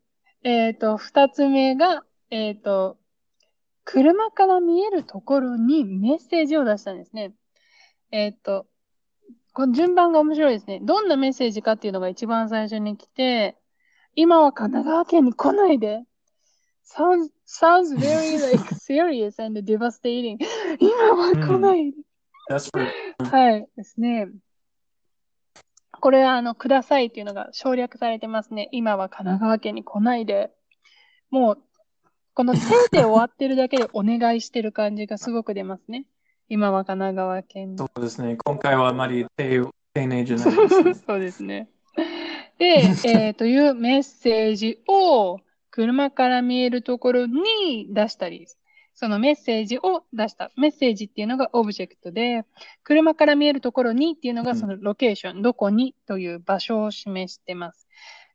[0.43, 2.97] えっ、と、二つ目が、えっ、と、
[3.83, 7.33] 車から見えるところにメッセージを出したんですね。
[8.11, 8.67] えっ、と、
[9.53, 10.79] この順番が面白いですね。
[10.83, 13.57] どんなメッセージかっていうのが一番最初に来て、
[14.15, 16.03] 今は神奈川県に来ないで。
[16.87, 20.39] sounds, sounds very like serious and devastating.
[20.79, 21.93] 今は来ない.
[23.29, 23.67] はい。
[23.75, 24.29] ですね。
[25.99, 28.69] これは、あの、くださいっていうのが省略されてますね。
[28.71, 30.51] 今は神奈川県に来ないで。
[31.29, 31.63] もう、
[32.33, 32.59] この手
[32.91, 36.05] で終わってるだけでお願いしてる感じがすごく出ますね。
[36.49, 37.77] 今は神奈川県に。
[37.77, 38.37] そうですね。
[38.37, 40.93] 今回はあまり丁丁寧じゃないですね。
[41.07, 41.69] そうですね。
[42.59, 42.65] で、
[43.05, 45.39] えー、というメッセージを
[45.71, 48.47] 車から見えるところに出したり、
[48.99, 50.49] そのメッセージを出した。
[50.57, 52.45] メッセージっていうのがオブジェクトで、
[52.83, 57.87] 車から見えるところにっていうのがそのロケーション、どこにという場所を示してます。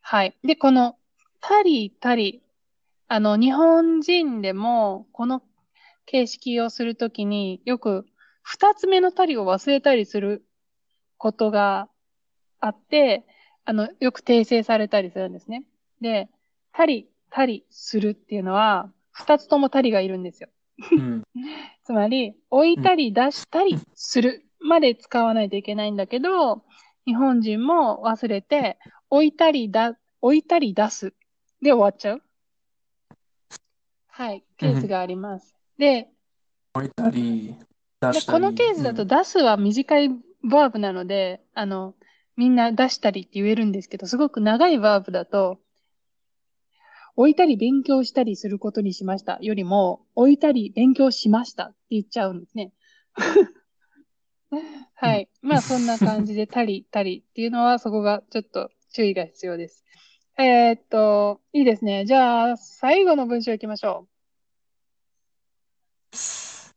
[0.03, 0.37] はい。
[0.45, 0.97] で、この
[1.41, 2.45] タリタリ、
[3.09, 5.43] あの、日本人でもこの
[6.07, 8.07] 形式をするときによく
[8.43, 10.45] 二つ目のタリを忘れたりする
[11.19, 11.89] ことが
[12.61, 13.27] あって、
[13.65, 15.65] あの、よく訂正されたりするんですね。
[16.01, 16.29] で、
[16.73, 20.49] たり、たりするっていうのは、二つともたりがいるんですよ。
[20.93, 21.23] うん。
[21.85, 26.65] つまり、置いたり出したりするまで使わないといけないんだけど、
[27.07, 28.79] 日本人も忘れて、
[29.11, 31.15] 置いたりだ、置いたり出す
[31.61, 32.23] で終わっちゃう。
[34.09, 35.55] はい、ケースがあります。
[35.79, 36.09] で、
[36.75, 37.57] 置いたり、
[38.01, 38.39] 出でしたり。
[38.39, 40.09] このケースだとうん出すは短い
[40.43, 41.95] バーブなので、あの、
[42.37, 45.59] みんな出したりって言えるんですけど、すごく長いバーブだと、
[47.17, 52.73] 置いたり勉強したりすることにしましたよりも、置いたり勉強しましたって言っちゃうんですね。
[54.95, 55.29] はい。
[55.41, 59.85] まあそんな感じで、たり、たりっていうのはそこがちょっと注意が必要です。
[60.39, 62.07] えーっと、いいですね。
[62.07, 64.07] じゃあ、最後の文章行きましょ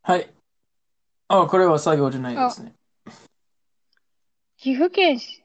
[0.02, 0.32] はい。
[1.28, 2.74] あ、これは最後じゃないですね。
[3.06, 3.10] う。
[4.58, 5.42] 岐阜県市。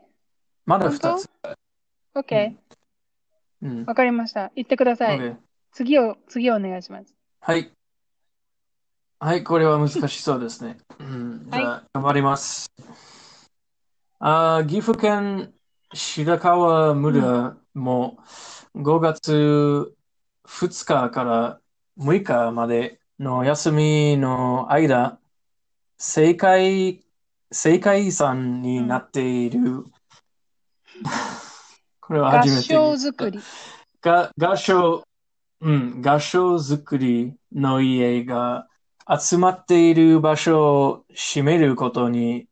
[0.65, 1.15] まだ本当？
[1.15, 1.29] 二つ。
[2.15, 2.47] ?OK。
[2.47, 2.59] うん。
[3.85, 4.51] わかりました。
[4.55, 5.37] 言ってください。
[5.71, 7.15] 次を、次をお願いします。
[7.39, 7.71] はい。
[9.19, 10.77] はい、これは難しそうですね。
[10.99, 12.71] うん、じゃあ、頑張ります。
[14.19, 15.51] あー岐阜県
[15.93, 18.17] 白川村も
[18.75, 19.93] 5月
[20.47, 21.59] 2日から
[21.99, 25.19] 6日までの休みの間、
[25.97, 27.03] 世界、
[27.51, 29.85] 世界遺産になっている。
[32.11, 33.39] これは合初めて唱作り。
[34.01, 35.03] が合唱、
[35.61, 38.67] うん、合唱作りの家が
[39.17, 42.47] 集まっている場所を占めることに、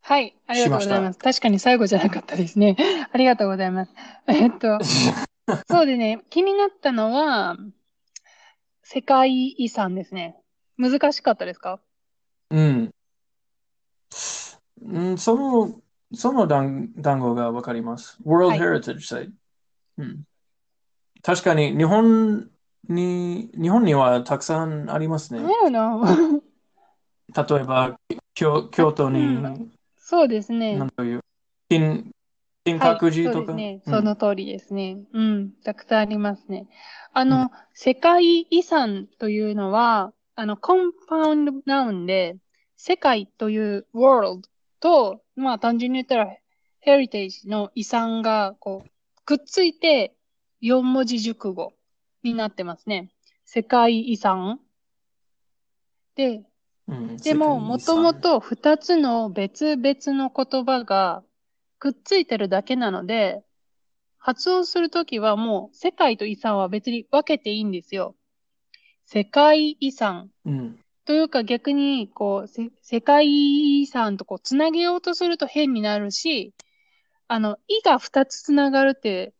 [0.00, 0.36] はい。
[0.46, 1.18] ありがとうございます。
[1.18, 2.76] 確かに最後じゃなかったですね。
[3.12, 3.92] ありがとうございます。
[4.28, 4.78] えっと、
[5.68, 7.56] そうでね、気になったのは、
[8.84, 10.36] 世界遺産ですね。
[10.76, 11.80] 難しかったですか？
[12.50, 12.94] うん、
[14.82, 15.80] うん、その、
[16.14, 18.18] その単単語がわかります。
[18.24, 19.30] World はい Heritage Site、
[19.98, 20.24] うん。
[21.22, 22.50] 確かに日本
[22.88, 25.40] に、日本にはたくさんありますね。
[25.40, 27.98] 例えば、
[28.34, 30.90] 京、京都うに、そうですねなん。
[30.90, 31.20] という、
[31.68, 32.12] 金、
[32.64, 33.82] 金はい、閣寺とか、そうですね。
[33.86, 34.98] うんその通りですね。
[35.12, 35.52] うん。
[35.64, 36.68] たくさんありますね。
[37.12, 42.36] あの、世界遺産というのは、あの、コンパウンドナウンで、
[42.76, 44.42] 世界という world
[44.80, 46.36] と、まあ単純に言ったら、
[46.80, 48.90] ヘリテージの遺産が、こう、
[49.24, 50.14] くっついて、
[50.60, 51.74] 四文字熟語
[52.22, 53.10] になってますね。
[53.44, 54.60] 世界遺産。
[56.14, 56.44] で、
[56.86, 61.22] うん、でも、もともと二つの別々の言葉が
[61.78, 63.42] くっついてるだけなので、
[64.18, 68.16] 発音するときはもう世界と遺産は別に分けていいんですよ。
[69.04, 70.30] 世界遺産。
[70.46, 76.54] うん、というか逆に、こう、せ世界遺産とこう、つなげようとすると変になるし、
[77.28, 79.34] あの、いが二つつながるって、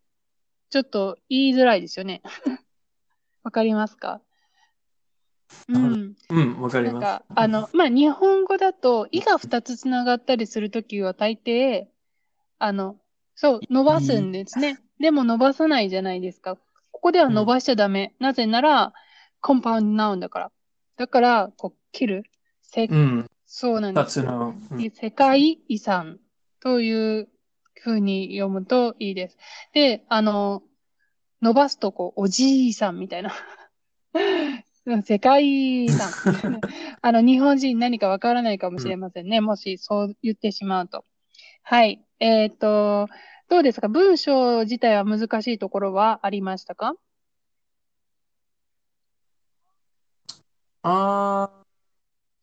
[0.71, 2.23] ちょっと言いづらいですよね。
[3.43, 4.21] わかりますか？
[5.69, 6.17] うん。
[6.31, 7.03] うん、わかります。
[7.05, 11.87] なんか、あの、まあ、日本語だと、いが二つつながったりするときは大抵、
[12.59, 12.97] あの、
[13.35, 14.79] そう、伸ばすんですね。
[14.99, 16.57] でも伸ばさないじゃないですか。
[16.91, 18.15] ここでは伸ばしちゃダメ。
[18.19, 18.93] なぜなら、
[19.41, 20.53] コンパウンドナウンだから。
[20.97, 22.25] だから、こう、切る。
[22.63, 24.25] せ、うん、そうなんですう
[24.75, 26.19] んで世界遺産
[26.61, 27.29] という
[27.83, 29.37] 風に読むといいです。
[29.73, 30.63] で、あの、
[31.43, 33.33] 伸ばすとこう、おじいさんみたいな。
[35.05, 36.11] 世界遺産。
[37.01, 39.41] あの、日本人何かわからないかもしれませんね。
[39.41, 41.05] もしそう言ってしまうと。
[41.63, 42.05] はい。
[42.21, 43.09] えっ、と、
[43.49, 43.89] どうですか？
[43.89, 46.95] 文章自体は難しいところはありましたか？
[50.87, 51.65] あー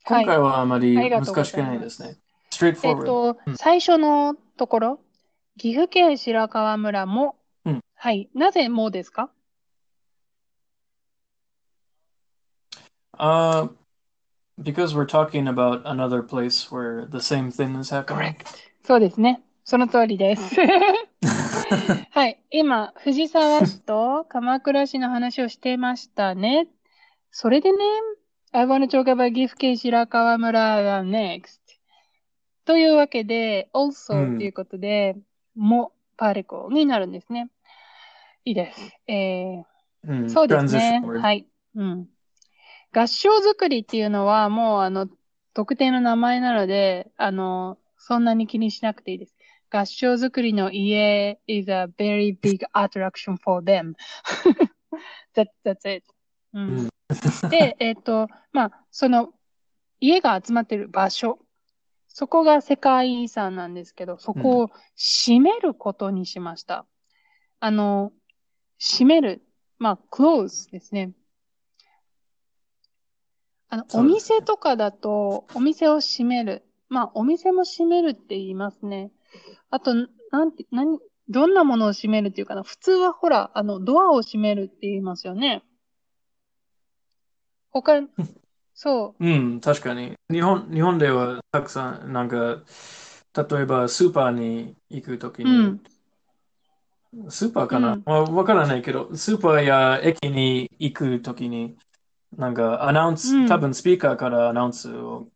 [0.04, 2.10] 今回はあまり難しくないですね。
[2.10, 2.16] えっ
[2.52, 3.06] straightforward。
[3.06, 5.00] と、うん最初のところ、
[5.58, 8.30] 岐阜県白川村も、うんはい。
[8.34, 9.30] なぜもですか
[13.20, 13.70] Uh,
[14.60, 18.36] because we're talking about another place where the same thing is happening.
[18.84, 19.44] そうですね。
[19.64, 20.56] その通りです。
[22.10, 22.42] はい。
[22.50, 26.68] 今、藤沢市と鎌倉市の話をしてましたね。
[27.30, 27.78] それでね、
[28.54, 31.62] I want to talk about 岐阜県白川村が next.
[32.66, 35.16] というわけで、う also んということで、
[35.56, 37.50] もパリコになるんですね。
[38.44, 38.82] いいです。
[39.08, 39.64] えー、
[40.04, 41.48] うんそうですね.はい。
[41.76, 42.08] うん。
[42.94, 45.08] 合唱作りっていうのはもうあの、
[45.54, 49.36] 特定の名前なので、あの、そんなに気にしなくていいです。
[49.70, 53.94] 合唱作りの家 is a very big attraction for them.
[55.36, 56.04] that, that's it.
[56.54, 56.90] うん。
[57.50, 59.34] で、えっと、まあ、その、
[60.00, 61.40] 家が集まってる場所。
[62.08, 66.86] そこが世界遺産なんですけど、そこを閉めることにしました。
[67.60, 68.12] あの、
[68.80, 69.42] 閉める。
[69.80, 71.14] まあ、close ですね。
[73.70, 76.64] あの、お店とかだと、お店を閉める。
[76.90, 79.12] まあ、お店も閉めるって言いますね。
[79.70, 79.94] あと、
[80.32, 82.64] なんて、何、どんなものを閉めるっていうかな。
[82.64, 85.64] 普通はほら、あの、ドアを閉めるって言いますよね。
[87.72, 88.02] 他、
[88.74, 89.26] そう。
[89.26, 90.16] うん、確かに。
[90.30, 92.64] 日本、日本ではたくさん、なんか、
[93.36, 95.82] 例えばスーパーに行くときうに、ん。
[97.30, 101.78] スーパーかな、うんわわからないけど、スーパーや駅に行くときに、
[102.38, 105.28] なんかアナウンス、うん多分スピーカーからアナウンスを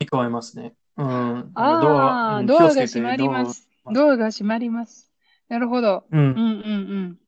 [0.00, 0.74] 聞こえますね。
[0.96, 1.52] うん。
[1.54, 3.68] ああ、うんドアが閉まります。
[3.92, 5.10] ドアが閉まります。
[5.48, 6.04] なるほど。
[6.10, 6.20] うん。
[6.20, 6.46] うんうんう
[7.10, 7.18] ん。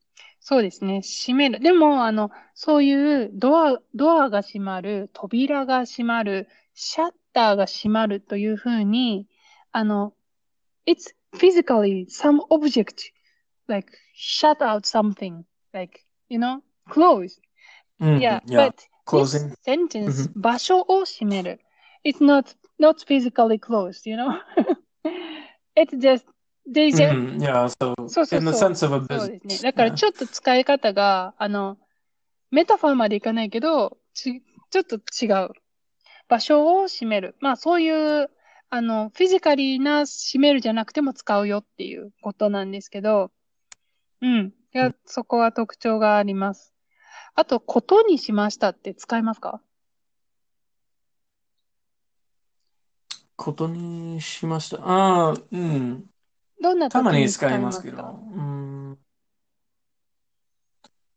[0.49, 1.01] そうですね。
[1.03, 1.59] 閉める。
[1.59, 9.27] でも、あの、そういうドア、ドアが閉まる、扉が閉まる、シャッターが閉まるというふうに、
[9.73, 10.15] あの、
[10.87, 13.11] it's physically some object,
[13.67, 17.41] like shut out something, like, you know, close.
[17.99, 18.39] Yeah.
[18.47, 19.49] but Closing.
[19.49, 21.59] this sentence, 場所を閉める。
[22.05, 24.39] It's not, not physically closed, you know?
[25.75, 26.25] It's just,
[26.71, 27.39] they う just, ん。
[27.41, 27.69] Yeah.
[27.69, 28.71] So, そうそう in the そう。
[28.71, 29.59] sense of a そうですね。
[29.59, 31.79] だから.ちょっと使い方が、あの、
[32.51, 35.51] メタファーまでいかないけど、ち、ちょっと違う。
[36.29, 37.37] 場所を閉める。
[37.41, 37.89] まあそうい
[38.23, 38.31] う、
[38.69, 43.31] あの、フィジカリーな閉めるじゃなくても使うよっていうことなんですけど、
[44.21, 44.47] うん。
[44.75, 46.75] いや、そこは特徴があります。
[47.35, 49.61] あと、ことにしましたって使いますか？
[53.37, 54.79] ことにしました。
[54.79, 56.11] ああ、うん。
[56.61, 57.97] どんなたまに時に使使いまけど。
[57.97, 58.37] いますすか？
[58.37, 58.99] うん。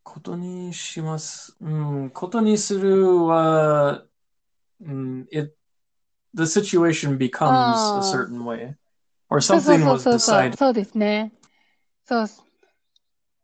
[0.03, 1.55] ことにします。
[1.61, 1.69] う
[2.05, 2.09] ん。
[2.11, 4.03] ことにするは、
[4.81, 5.27] うん。
[5.31, 5.53] It,
[6.33, 8.01] the situation becomes あ a あ。
[8.01, 8.75] certain way.
[9.29, 10.39] Or そうそう something そう was そうそう。
[10.39, 10.57] decided.
[10.57, 11.31] そうですね。
[12.05, 12.43] そうっす。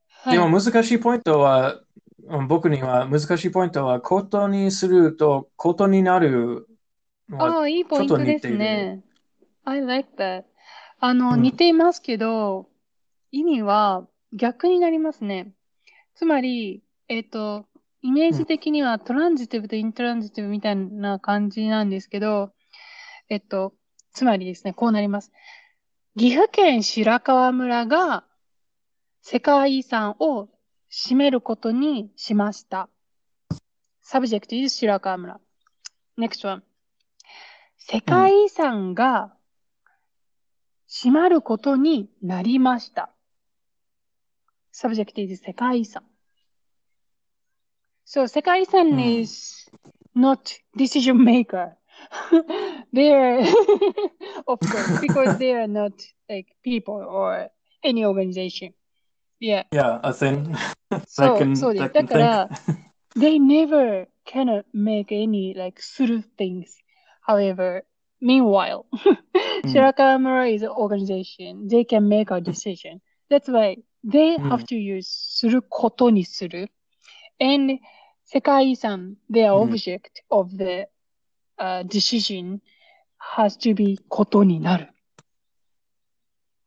[0.09, 0.61] はでもい。
[0.61, 1.81] 難しいポイントは、
[2.27, 6.67] うん僕には難しいポイントは、ことにすると、ことになる
[7.29, 8.57] のはああ、いいポちょっとイントです似ている。
[8.57, 9.03] ね。
[9.63, 10.45] I like that.
[10.99, 11.57] あの、似うん。
[11.57, 12.69] ていますけど、
[13.31, 15.53] 意味は逆になりますね。
[16.15, 17.67] つまり、えっと、
[18.01, 18.47] イメージうん。
[18.47, 22.53] 的にはトランジティブとイントランジティブみたいな感じなんですけど、
[23.29, 23.73] えっと、
[24.13, 25.31] つまりですね、こうなります。
[26.17, 28.25] 岐阜県白川村が
[29.21, 30.49] 世界遺産を
[30.91, 32.89] 占めることにしました。
[34.03, 35.39] subject is 白川村。
[36.17, 36.63] next one.
[37.77, 38.31] 世うん。
[38.31, 39.35] 界遺産が
[40.97, 43.11] 閉まることになりました。
[44.73, 46.03] subject is 世界遺産。
[48.05, 48.99] So 世界遺産うん。
[49.21, 49.69] is
[50.15, 50.39] not
[50.77, 51.75] decision maker.
[52.93, 53.41] They're,
[54.47, 55.91] of course, because they are not
[56.29, 57.49] like people or
[57.83, 58.73] any organization.
[59.41, 59.65] Yeah.
[59.71, 60.53] Yeah, thing
[60.89, 61.93] that そう、can そうです。
[61.93, 62.19] だ can か think.
[62.19, 62.49] ら、
[63.17, 66.77] they never cannot make any like through things.
[67.27, 67.83] However,
[68.25, 68.83] meanwhile,
[69.63, 69.71] うん。
[69.71, 71.67] Shirakamura is an organization.
[71.67, 72.99] They can make a decision.
[73.29, 74.65] That's why they う have ん。
[74.65, 76.71] to use することにする。
[77.39, 77.79] And
[78.23, 79.71] 世界遺産、their うん。
[79.71, 80.87] object of the
[81.57, 82.59] uh, decision
[83.37, 84.89] has to be ことになる。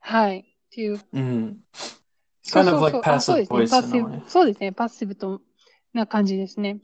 [0.01, 0.39] はい。
[0.41, 1.01] っていう。
[1.13, 1.59] うん。
[2.43, 3.15] そう Kind そ of う like そう。
[3.15, 3.59] あ、そう passive ですね。
[3.59, 4.31] voice パッシブ。
[4.31, 4.73] そうですね。
[4.73, 5.41] パッシブと
[5.93, 6.79] な感じですね。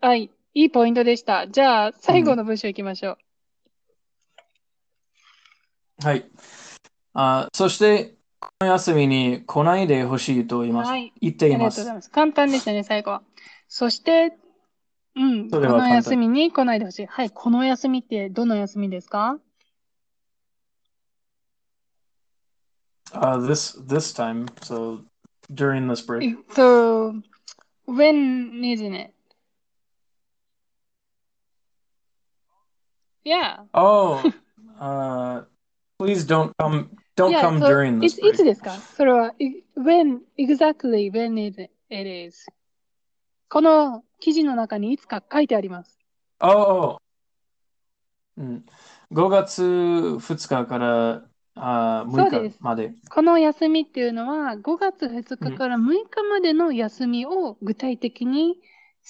[0.00, 0.30] はい。
[0.54, 1.48] いいポイントでした。
[1.48, 3.18] じゃあ、最後の文章いきましょう。
[6.02, 6.28] はい。
[7.14, 10.88] あそして、この休みに来ないでほしいと言います。
[10.88, 11.12] はい。
[11.20, 11.94] 言っていますありがとうござい。
[11.94, 12.10] ます。
[12.10, 13.22] 簡単でしたね、最後は。
[13.68, 14.36] そして、
[15.14, 17.06] うん、この休みに来ないでほしい。
[17.06, 17.30] はい。
[17.30, 19.38] この休みってどの休みですか
[23.12, 25.04] ？Uh, this this time, so
[25.52, 26.36] during this break.
[26.54, 27.22] So,
[27.86, 29.12] when isn't it?
[33.24, 33.58] Yeah.
[33.74, 34.24] Oh,
[34.80, 35.42] uh,
[36.04, 41.70] please don't come don't Yeah, come so during い this ついつ.ですかそれは、い when, exactly when it,
[41.90, 42.46] it is.
[43.48, 45.98] この記事の中にいつか書いてあります。
[46.40, 46.96] Oh,
[48.38, 48.64] うん、
[49.12, 51.22] 5月2日から
[51.54, 52.94] あそう6です日まで。
[53.10, 58.56] この休みっていうのは、5月2日から6日までの休みを具体的に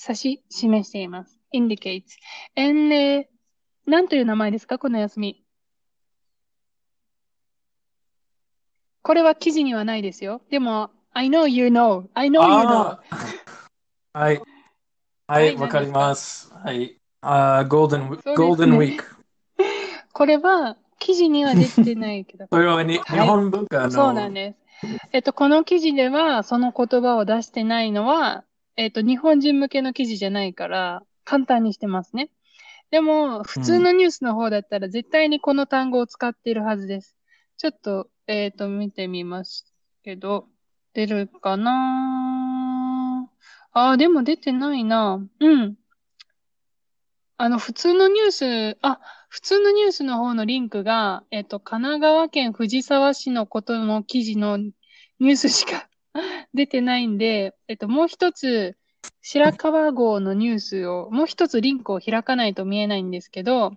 [0.07, 1.39] 指し示しています。
[1.55, 2.03] indicates.
[2.57, 3.33] And, えー
[3.85, 4.79] 何という名前ですか？
[4.79, 5.45] この休み。
[9.03, 10.41] これは記事にはないですよ。
[10.51, 12.07] でも、I know you know.
[12.15, 12.99] I know you know.
[14.15, 14.37] はい。
[14.37, 14.45] は
[15.27, 16.53] はいい、わかります。
[16.53, 16.97] はい。
[17.21, 19.17] あ、ゴールデン、そうですねゴールデンウィーク。
[20.13, 22.47] これは記事には出てないけど。
[22.53, 23.91] それはに日はい本文化の。
[23.91, 24.59] そうなんです。
[25.13, 28.45] えっと、この記事では、その言葉を出してないのは、
[28.77, 32.31] えっと、日本人向けの記事じゃないから、簡単にしてますね。
[32.91, 37.17] でも、普通のニュースの方だったら、絶対にこの単語を使っているはずです。
[37.63, 40.49] ちょっと、えっと、見てみますけど、
[40.95, 43.31] 出るかな？
[43.71, 45.25] あー、でも出てないな。
[45.39, 45.77] うん。
[47.37, 48.99] あの、普通のニュース、あ、
[49.29, 55.89] 普通のニュースの方のリンクが、えっと、神奈川県藤沢市のことの記事のニュースしか
[56.53, 58.77] 出てないんで、えっと、もう一つ、
[59.21, 63.77] 白川郷のニュースを、もう一つリンクを開かないと見えないんですけど、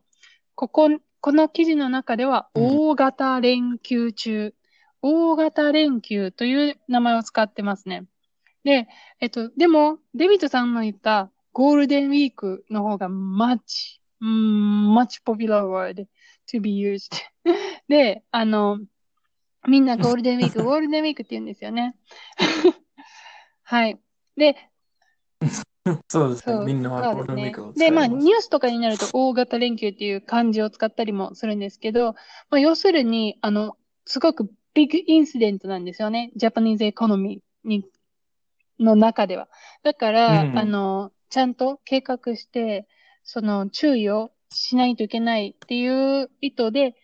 [0.55, 0.89] ここ、
[1.25, 4.53] この記事の中では、うん大型連休中、
[5.01, 8.05] 大型連休という名前を使ってますね。
[8.63, 8.87] で、
[9.19, 16.05] えっと、でも、デビットさんの言ったゴールデンウィークの方が much, うん much popular word
[16.47, 17.09] to be used.
[17.89, 18.79] で、あの、
[19.67, 21.95] みんなゴールデンウィーク、 ゴールデンウィークって言うんですよね。
[23.63, 23.99] はい。
[24.37, 24.57] で、
[26.09, 26.65] そうですね。
[26.65, 27.73] みんなはそうですねゴールデンウィークを。
[27.73, 32.13] 使で、まあ、ニュースとかになると大型連休っていう漢字を使ったりもするんですけど、
[32.49, 36.31] まあ、要するに、あの、すごくビッグインシデントなんですよね。
[36.35, 37.85] ジャパニーズエコノミーに、
[38.79, 39.47] の中では。
[39.83, 42.87] だから、うんあの、ちゃんと計画して、
[43.23, 46.95] その注意をしないといけないっていう意図で、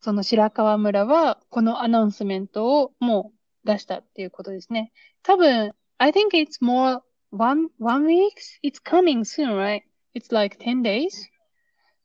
[0.00, 3.32] その白川村はこのアナウンスメントをも
[3.64, 4.92] う出したっていうことですね。
[5.22, 7.00] 多分、I think it's more
[7.30, 8.40] one, one week?
[8.62, 9.82] It's coming soon, right?
[10.14, 11.28] It's like 10 days?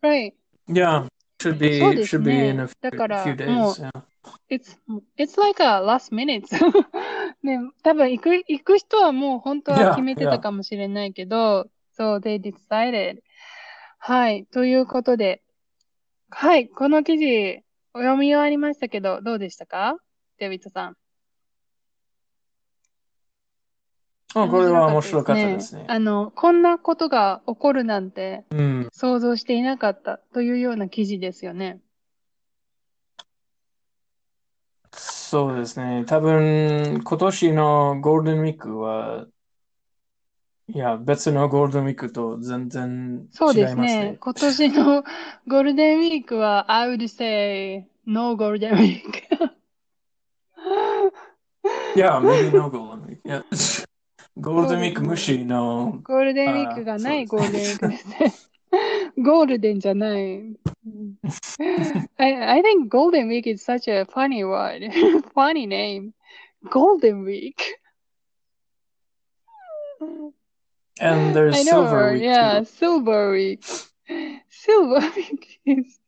[0.03, 0.34] Right.
[0.67, 1.07] Yeah,
[1.41, 3.82] should be そうです should be ね in a few, だから few もう days.
[3.82, 4.01] Yeah.
[4.49, 4.78] It's,
[5.17, 6.45] it's like a last minute.
[7.43, 13.22] ね、多分行く、行く人はもう本当は決めてたかもしれないけど、so they decided.
[13.97, 14.45] はい。
[14.45, 15.41] ということで、
[16.30, 16.67] はい。
[16.67, 17.63] この記事、
[17.93, 19.97] 読み終わりましたけど、どうでしたか
[20.38, 20.97] デビットさん。
[24.34, 25.86] あこれは面白かったですね。
[25.88, 28.89] あの、こんなことが起こるなんてうん。
[28.91, 31.79] 想像していなかったというような記事ですよね。
[34.93, 36.03] そうですね。
[36.07, 39.25] 多分、今年のゴールデンウィークは、
[40.67, 44.17] いや、別のゴールデンウィークと全然そうで違いますすねね。。
[44.19, 45.03] 今年の
[45.47, 49.21] ゴールデンウィークは、I would say, no ゴールデンウィーク。
[51.95, 53.80] いや、maybe no golden week.
[54.36, 58.34] ゴールデンウィーク無視の、ゴールデンウィークがないあーそうゴールデンウィークですね。
[59.22, 60.36] ゴールデンじゃない。
[60.36, 60.57] うん
[62.18, 64.82] I, I think Golden Week is such a funny word.
[65.34, 66.12] funny name.
[66.70, 67.57] Golden Week.
[71.01, 72.64] and there's I know, silver week yeah, too.
[72.66, 73.64] Silver Week.
[74.51, 75.99] Silver Week is,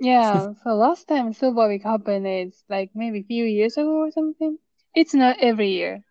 [0.00, 0.52] yeah.
[0.64, 4.58] So last time Silver Week happened is like maybe a few years ago or something.
[4.94, 6.02] It's not every year.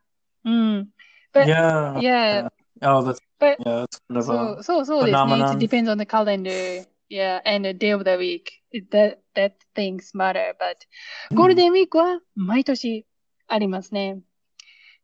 [0.45, 0.87] Mm.
[1.32, 1.98] But Yeah.
[2.00, 2.48] yeah,
[2.82, 5.58] Oh, that's but yeah, it's kind of so a so so phenomenon.
[5.58, 6.84] depends on the calendar.
[7.08, 8.62] Yeah, and the day of the week.
[8.70, 10.54] It- That that things matter.
[10.58, 10.86] But
[11.34, 13.06] ゴールデンウィークは毎年
[13.48, 14.20] ありますね。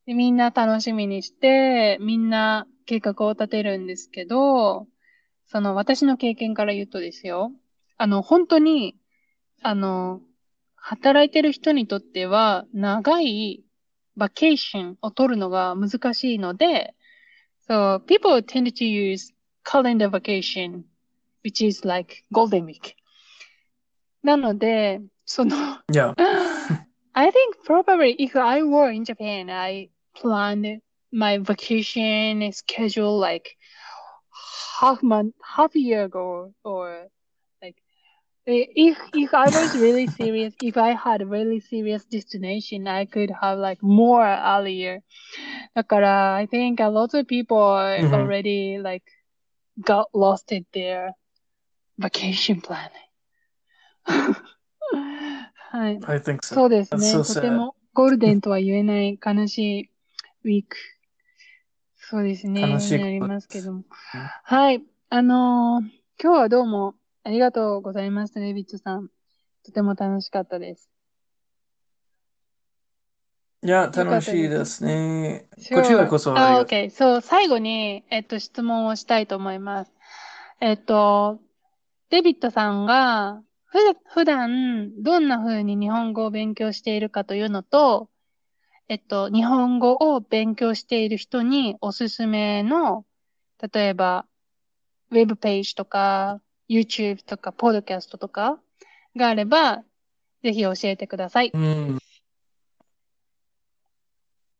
[0.07, 4.87] でみんな楽しみにして、みんな計画を立てるんですけど、
[5.47, 7.53] その私の経験から言うとですよ。
[7.99, 8.97] あの、本当に、
[9.63, 10.21] あの、
[10.77, 13.65] 働いてる人にとっては長い
[14.18, 16.94] バケーションを取るのが難しいので、
[17.68, 20.84] so people tend to use calendar vacation,
[21.44, 22.96] which is like golden week.
[24.24, 25.56] なので、その、
[25.92, 26.14] Yeah.
[27.16, 27.34] I think
[27.66, 33.58] probably if I were in Japan, I planned my vacation schedule like
[34.80, 37.17] half month, half a year ago, or like i-
[38.48, 43.32] if if I was really serious, if I had a really serious destination, I could
[43.32, 45.02] have like more earlier.
[45.74, 48.14] だから、I think a lot of people are Mhm.
[48.14, 49.06] already like
[49.82, 51.14] got lost in their
[52.00, 52.90] vacation plan.
[55.72, 56.00] はい。
[56.06, 56.56] I think so.
[56.56, 57.14] そうですね。
[57.14, 57.52] That's so とて sad.
[57.52, 59.90] もゴールデンとは言えない悲しい
[60.44, 60.78] ウィーク。
[61.96, 62.62] そうですね。
[62.62, 63.80] 悲しいになりますけども
[64.14, 64.22] うん。
[64.44, 64.84] はい。
[65.10, 65.90] あのー
[66.22, 66.94] 今日はどうも
[67.25, 69.09] ありがとうございました、レビットさん。
[69.65, 70.89] とても楽しかったです。
[73.63, 75.49] いや、楽しいですね。
[75.59, 75.75] Sure.
[75.75, 76.91] こちらこそあ OK。
[76.91, 79.93] そう、最後に、えっと、質問をしたいと思います。
[80.61, 81.41] えっと、
[82.11, 83.79] デビットさんが、ふ
[84.15, 88.09] 普段、どんな風に日本語を勉強しているかというのと、
[88.89, 93.05] えっと、日本語を勉強している人におすすめの、
[93.73, 94.25] 例えば、
[95.11, 98.59] ウェブページとか、YouTube とか、ポッドキャストとか
[99.17, 99.83] があれば、
[100.43, 101.51] ぜひ教えてください。
[101.53, 101.99] うん。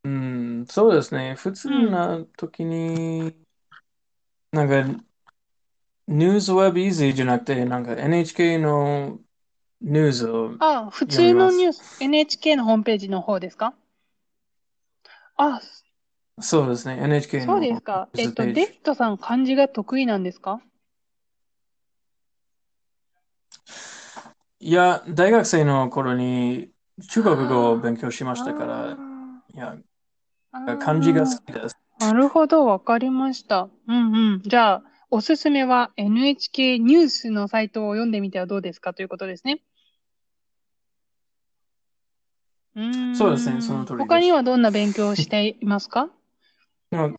[0.05, 1.35] うん、そうですね。
[1.35, 3.35] 普通な時に、
[4.53, 5.05] なんか、
[6.07, 9.21] ニュースウェブイージーじゃなくて、なんか NHK の
[9.83, 13.75] ニュースを、あ、普通のニュース、NHK のホームページの方ですか？
[15.37, 15.61] あ、
[16.41, 16.99] そうですね。
[17.03, 18.09] NHK のそうですか。
[18.17, 20.61] えっと、デビットさん漢字が得意なんですか？
[24.61, 26.71] いや、大学生の頃に
[27.11, 28.97] 中国語を勉強しましたかあら、
[29.55, 31.77] いや、ー漢字が好きです。
[32.01, 33.69] なるほど、わかりました。
[33.87, 34.43] うんうん。
[34.43, 39.63] じゃあ、おすすめは NHK ニュースのサイトを読んでみてはどうですかということですね。
[42.77, 43.15] う。
[43.17, 46.11] そうですねその通りです他にはどんな勉強をしていますか？
[46.91, 47.11] まあ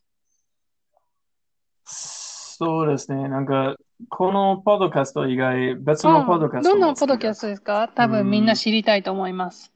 [2.60, 3.26] そうですね。
[3.28, 3.76] なんか、
[4.08, 7.88] このポッドキャスト以外、別のポッドキャストどんも好きなポッドキャストですか？
[7.88, 9.72] 多分みんな知りたいと思います。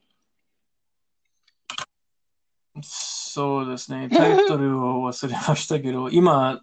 [2.82, 4.08] そうですね。
[4.08, 6.62] タイトルを忘れましたけど、 今、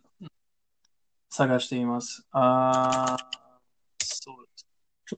[1.29, 2.25] 探しています。
[2.31, 3.17] あー
[4.03, 4.45] そう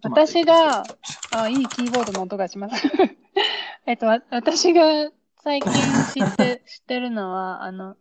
[0.01, 2.87] 私が、いあ、いいキーボードの音がします。
[3.85, 5.71] えっと、わ私が最近
[6.13, 7.95] 知って、知ってるのは、あの、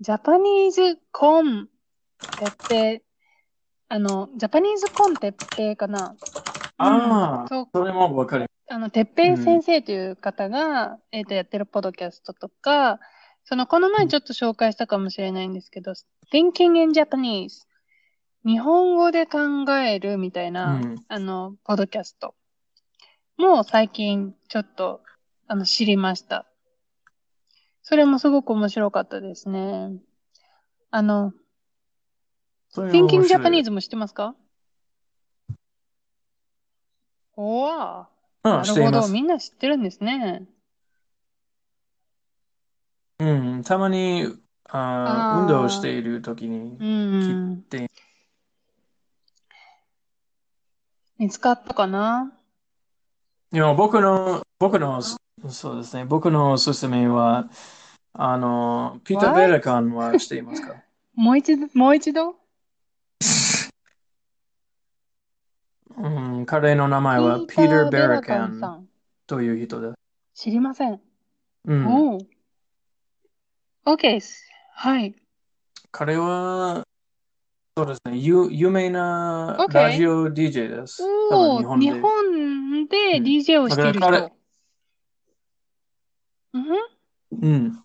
[0.00, 1.68] ジャパニーズコン
[2.38, 3.07] てっぺい、
[3.90, 6.14] あの、ジャパニーズコンてっぺいかな？
[6.76, 8.50] ああ、そう、それもわかる。
[8.68, 13.00] あの、てっぺい先生という方が、えっと、やってるポッドキャストとか、
[13.44, 15.92] その、この前ちょっと紹介したかもしれないんですけど、
[16.30, 17.66] Thinking in Japanese。
[18.44, 19.38] 日本語で考
[19.72, 22.34] えるみたいな、うんあの、ポッドキャスト
[23.38, 25.00] もう最近ちょっと、
[25.46, 26.44] あの、知りました。
[27.82, 29.92] それもすごく面白かったですね。
[30.90, 31.32] あの、
[32.74, 34.34] Thinking Japanese も知ってますか？
[37.34, 38.08] おわ
[38.42, 39.08] あなるほど。
[39.08, 40.46] みんな知ってるんですね。
[43.20, 44.26] うん、たまに、
[44.70, 46.84] ああ運動をしているときにう、ん。
[47.20, 47.90] 聞いて、
[51.18, 52.32] 見つかったかな？
[53.52, 57.48] いや、僕の、僕の、そうですね、僕のおすすめは、
[58.12, 59.34] あの、ピーター・？
[59.34, 60.74] ベルカンはしていますか？
[61.14, 62.36] もう一度、もう一度？
[65.96, 66.08] う
[66.40, 68.88] ん、彼の名前はピーター・ベルカンさん。
[69.26, 69.92] という人で
[70.34, 70.42] す。
[70.44, 71.00] 知りません。
[71.64, 72.20] うん、おう。
[73.84, 74.48] OK です。
[74.74, 75.14] はい。
[75.90, 76.86] 彼は、
[77.76, 81.02] そうですね、有、有名な OK ラジオ DJ です。
[81.30, 82.88] 多おー、分日本日本で。
[82.88, 84.32] でうん DJ をしているだから人。
[86.54, 86.78] うんふん？
[87.42, 87.84] うん。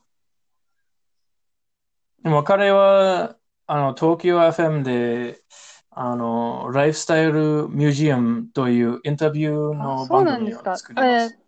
[2.24, 3.36] でも彼は、
[3.74, 5.42] あの、東京 FM で、
[5.90, 10.60] あの、ライフスタイルミュージアムというインタビューあのそう番組を。
[10.60, 11.40] 作ります。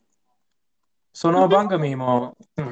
[1.13, 2.71] その番組も、うん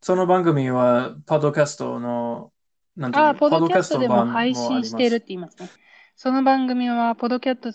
[0.00, 2.50] その番組は、ポッドキャストの、
[2.96, 5.20] なんていうあ、のポッドキャストでも版配信してるっ。
[5.20, 5.68] て言いますね。
[6.16, 7.72] その番組は、ポッドキャ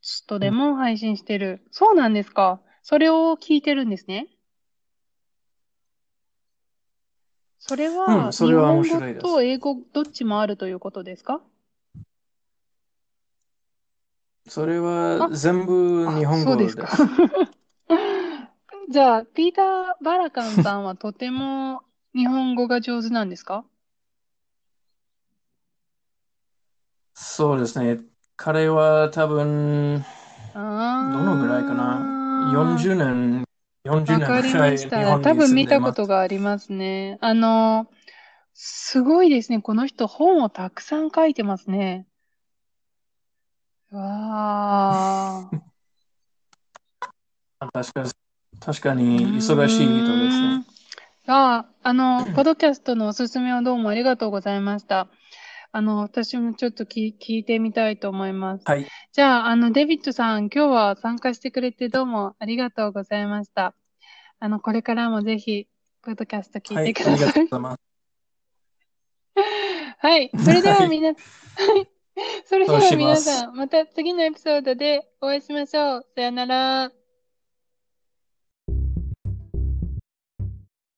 [0.00, 1.64] ストでも配信してる。
[1.72, 2.60] そうなんですか。
[2.84, 4.28] それを聞いてるんですね。
[7.60, 11.40] それは、うんそれは面日本白いです語と英語どっちもあるということですか？
[14.48, 16.76] それは全部あ日本語ですす。
[16.76, 16.88] か。
[18.90, 21.82] じゃあ、ピーター・バラカンさんはとても
[22.14, 23.64] 日本語が上手なんですか？
[27.14, 28.00] そうですね。
[28.36, 30.02] 彼は多分、
[30.54, 33.44] どのぐらいかな ?40 年、
[33.84, 35.18] 40わか年ぐらい日りました。
[35.20, 35.54] 多分。
[35.54, 37.18] 見たことがありますね。
[37.20, 37.86] あの、
[38.52, 39.60] すごいですね。
[39.60, 42.06] この人本をたくさん書いてますね。
[43.90, 45.60] わー。
[47.72, 48.04] 確か、
[48.60, 50.64] 確かに忙しい人ですね。
[51.26, 55.08] あ、あの、ポッドキャストのおすすめをどうもありがとうございました。
[55.72, 58.64] あの、私もちょっと聞聞いてみたいと思います。
[58.66, 58.86] はい。
[59.12, 63.74] じゃあ、あの、デビッドさん、今日は参加してくれてどうもありがとうございました。
[64.40, 65.68] あの、これからもぜひ、
[66.02, 66.94] ポッドキャスト聞はいい。
[66.94, 67.48] てありがください。
[67.48, 67.80] とうございます。
[69.98, 70.30] はい。
[70.44, 70.88] それでははい。
[70.88, 71.88] みな、 はい。
[72.46, 72.96] それでは。
[72.96, 76.06] 皆さん、また次のエピソードでお会いしましょう。
[76.16, 76.99] さよなら。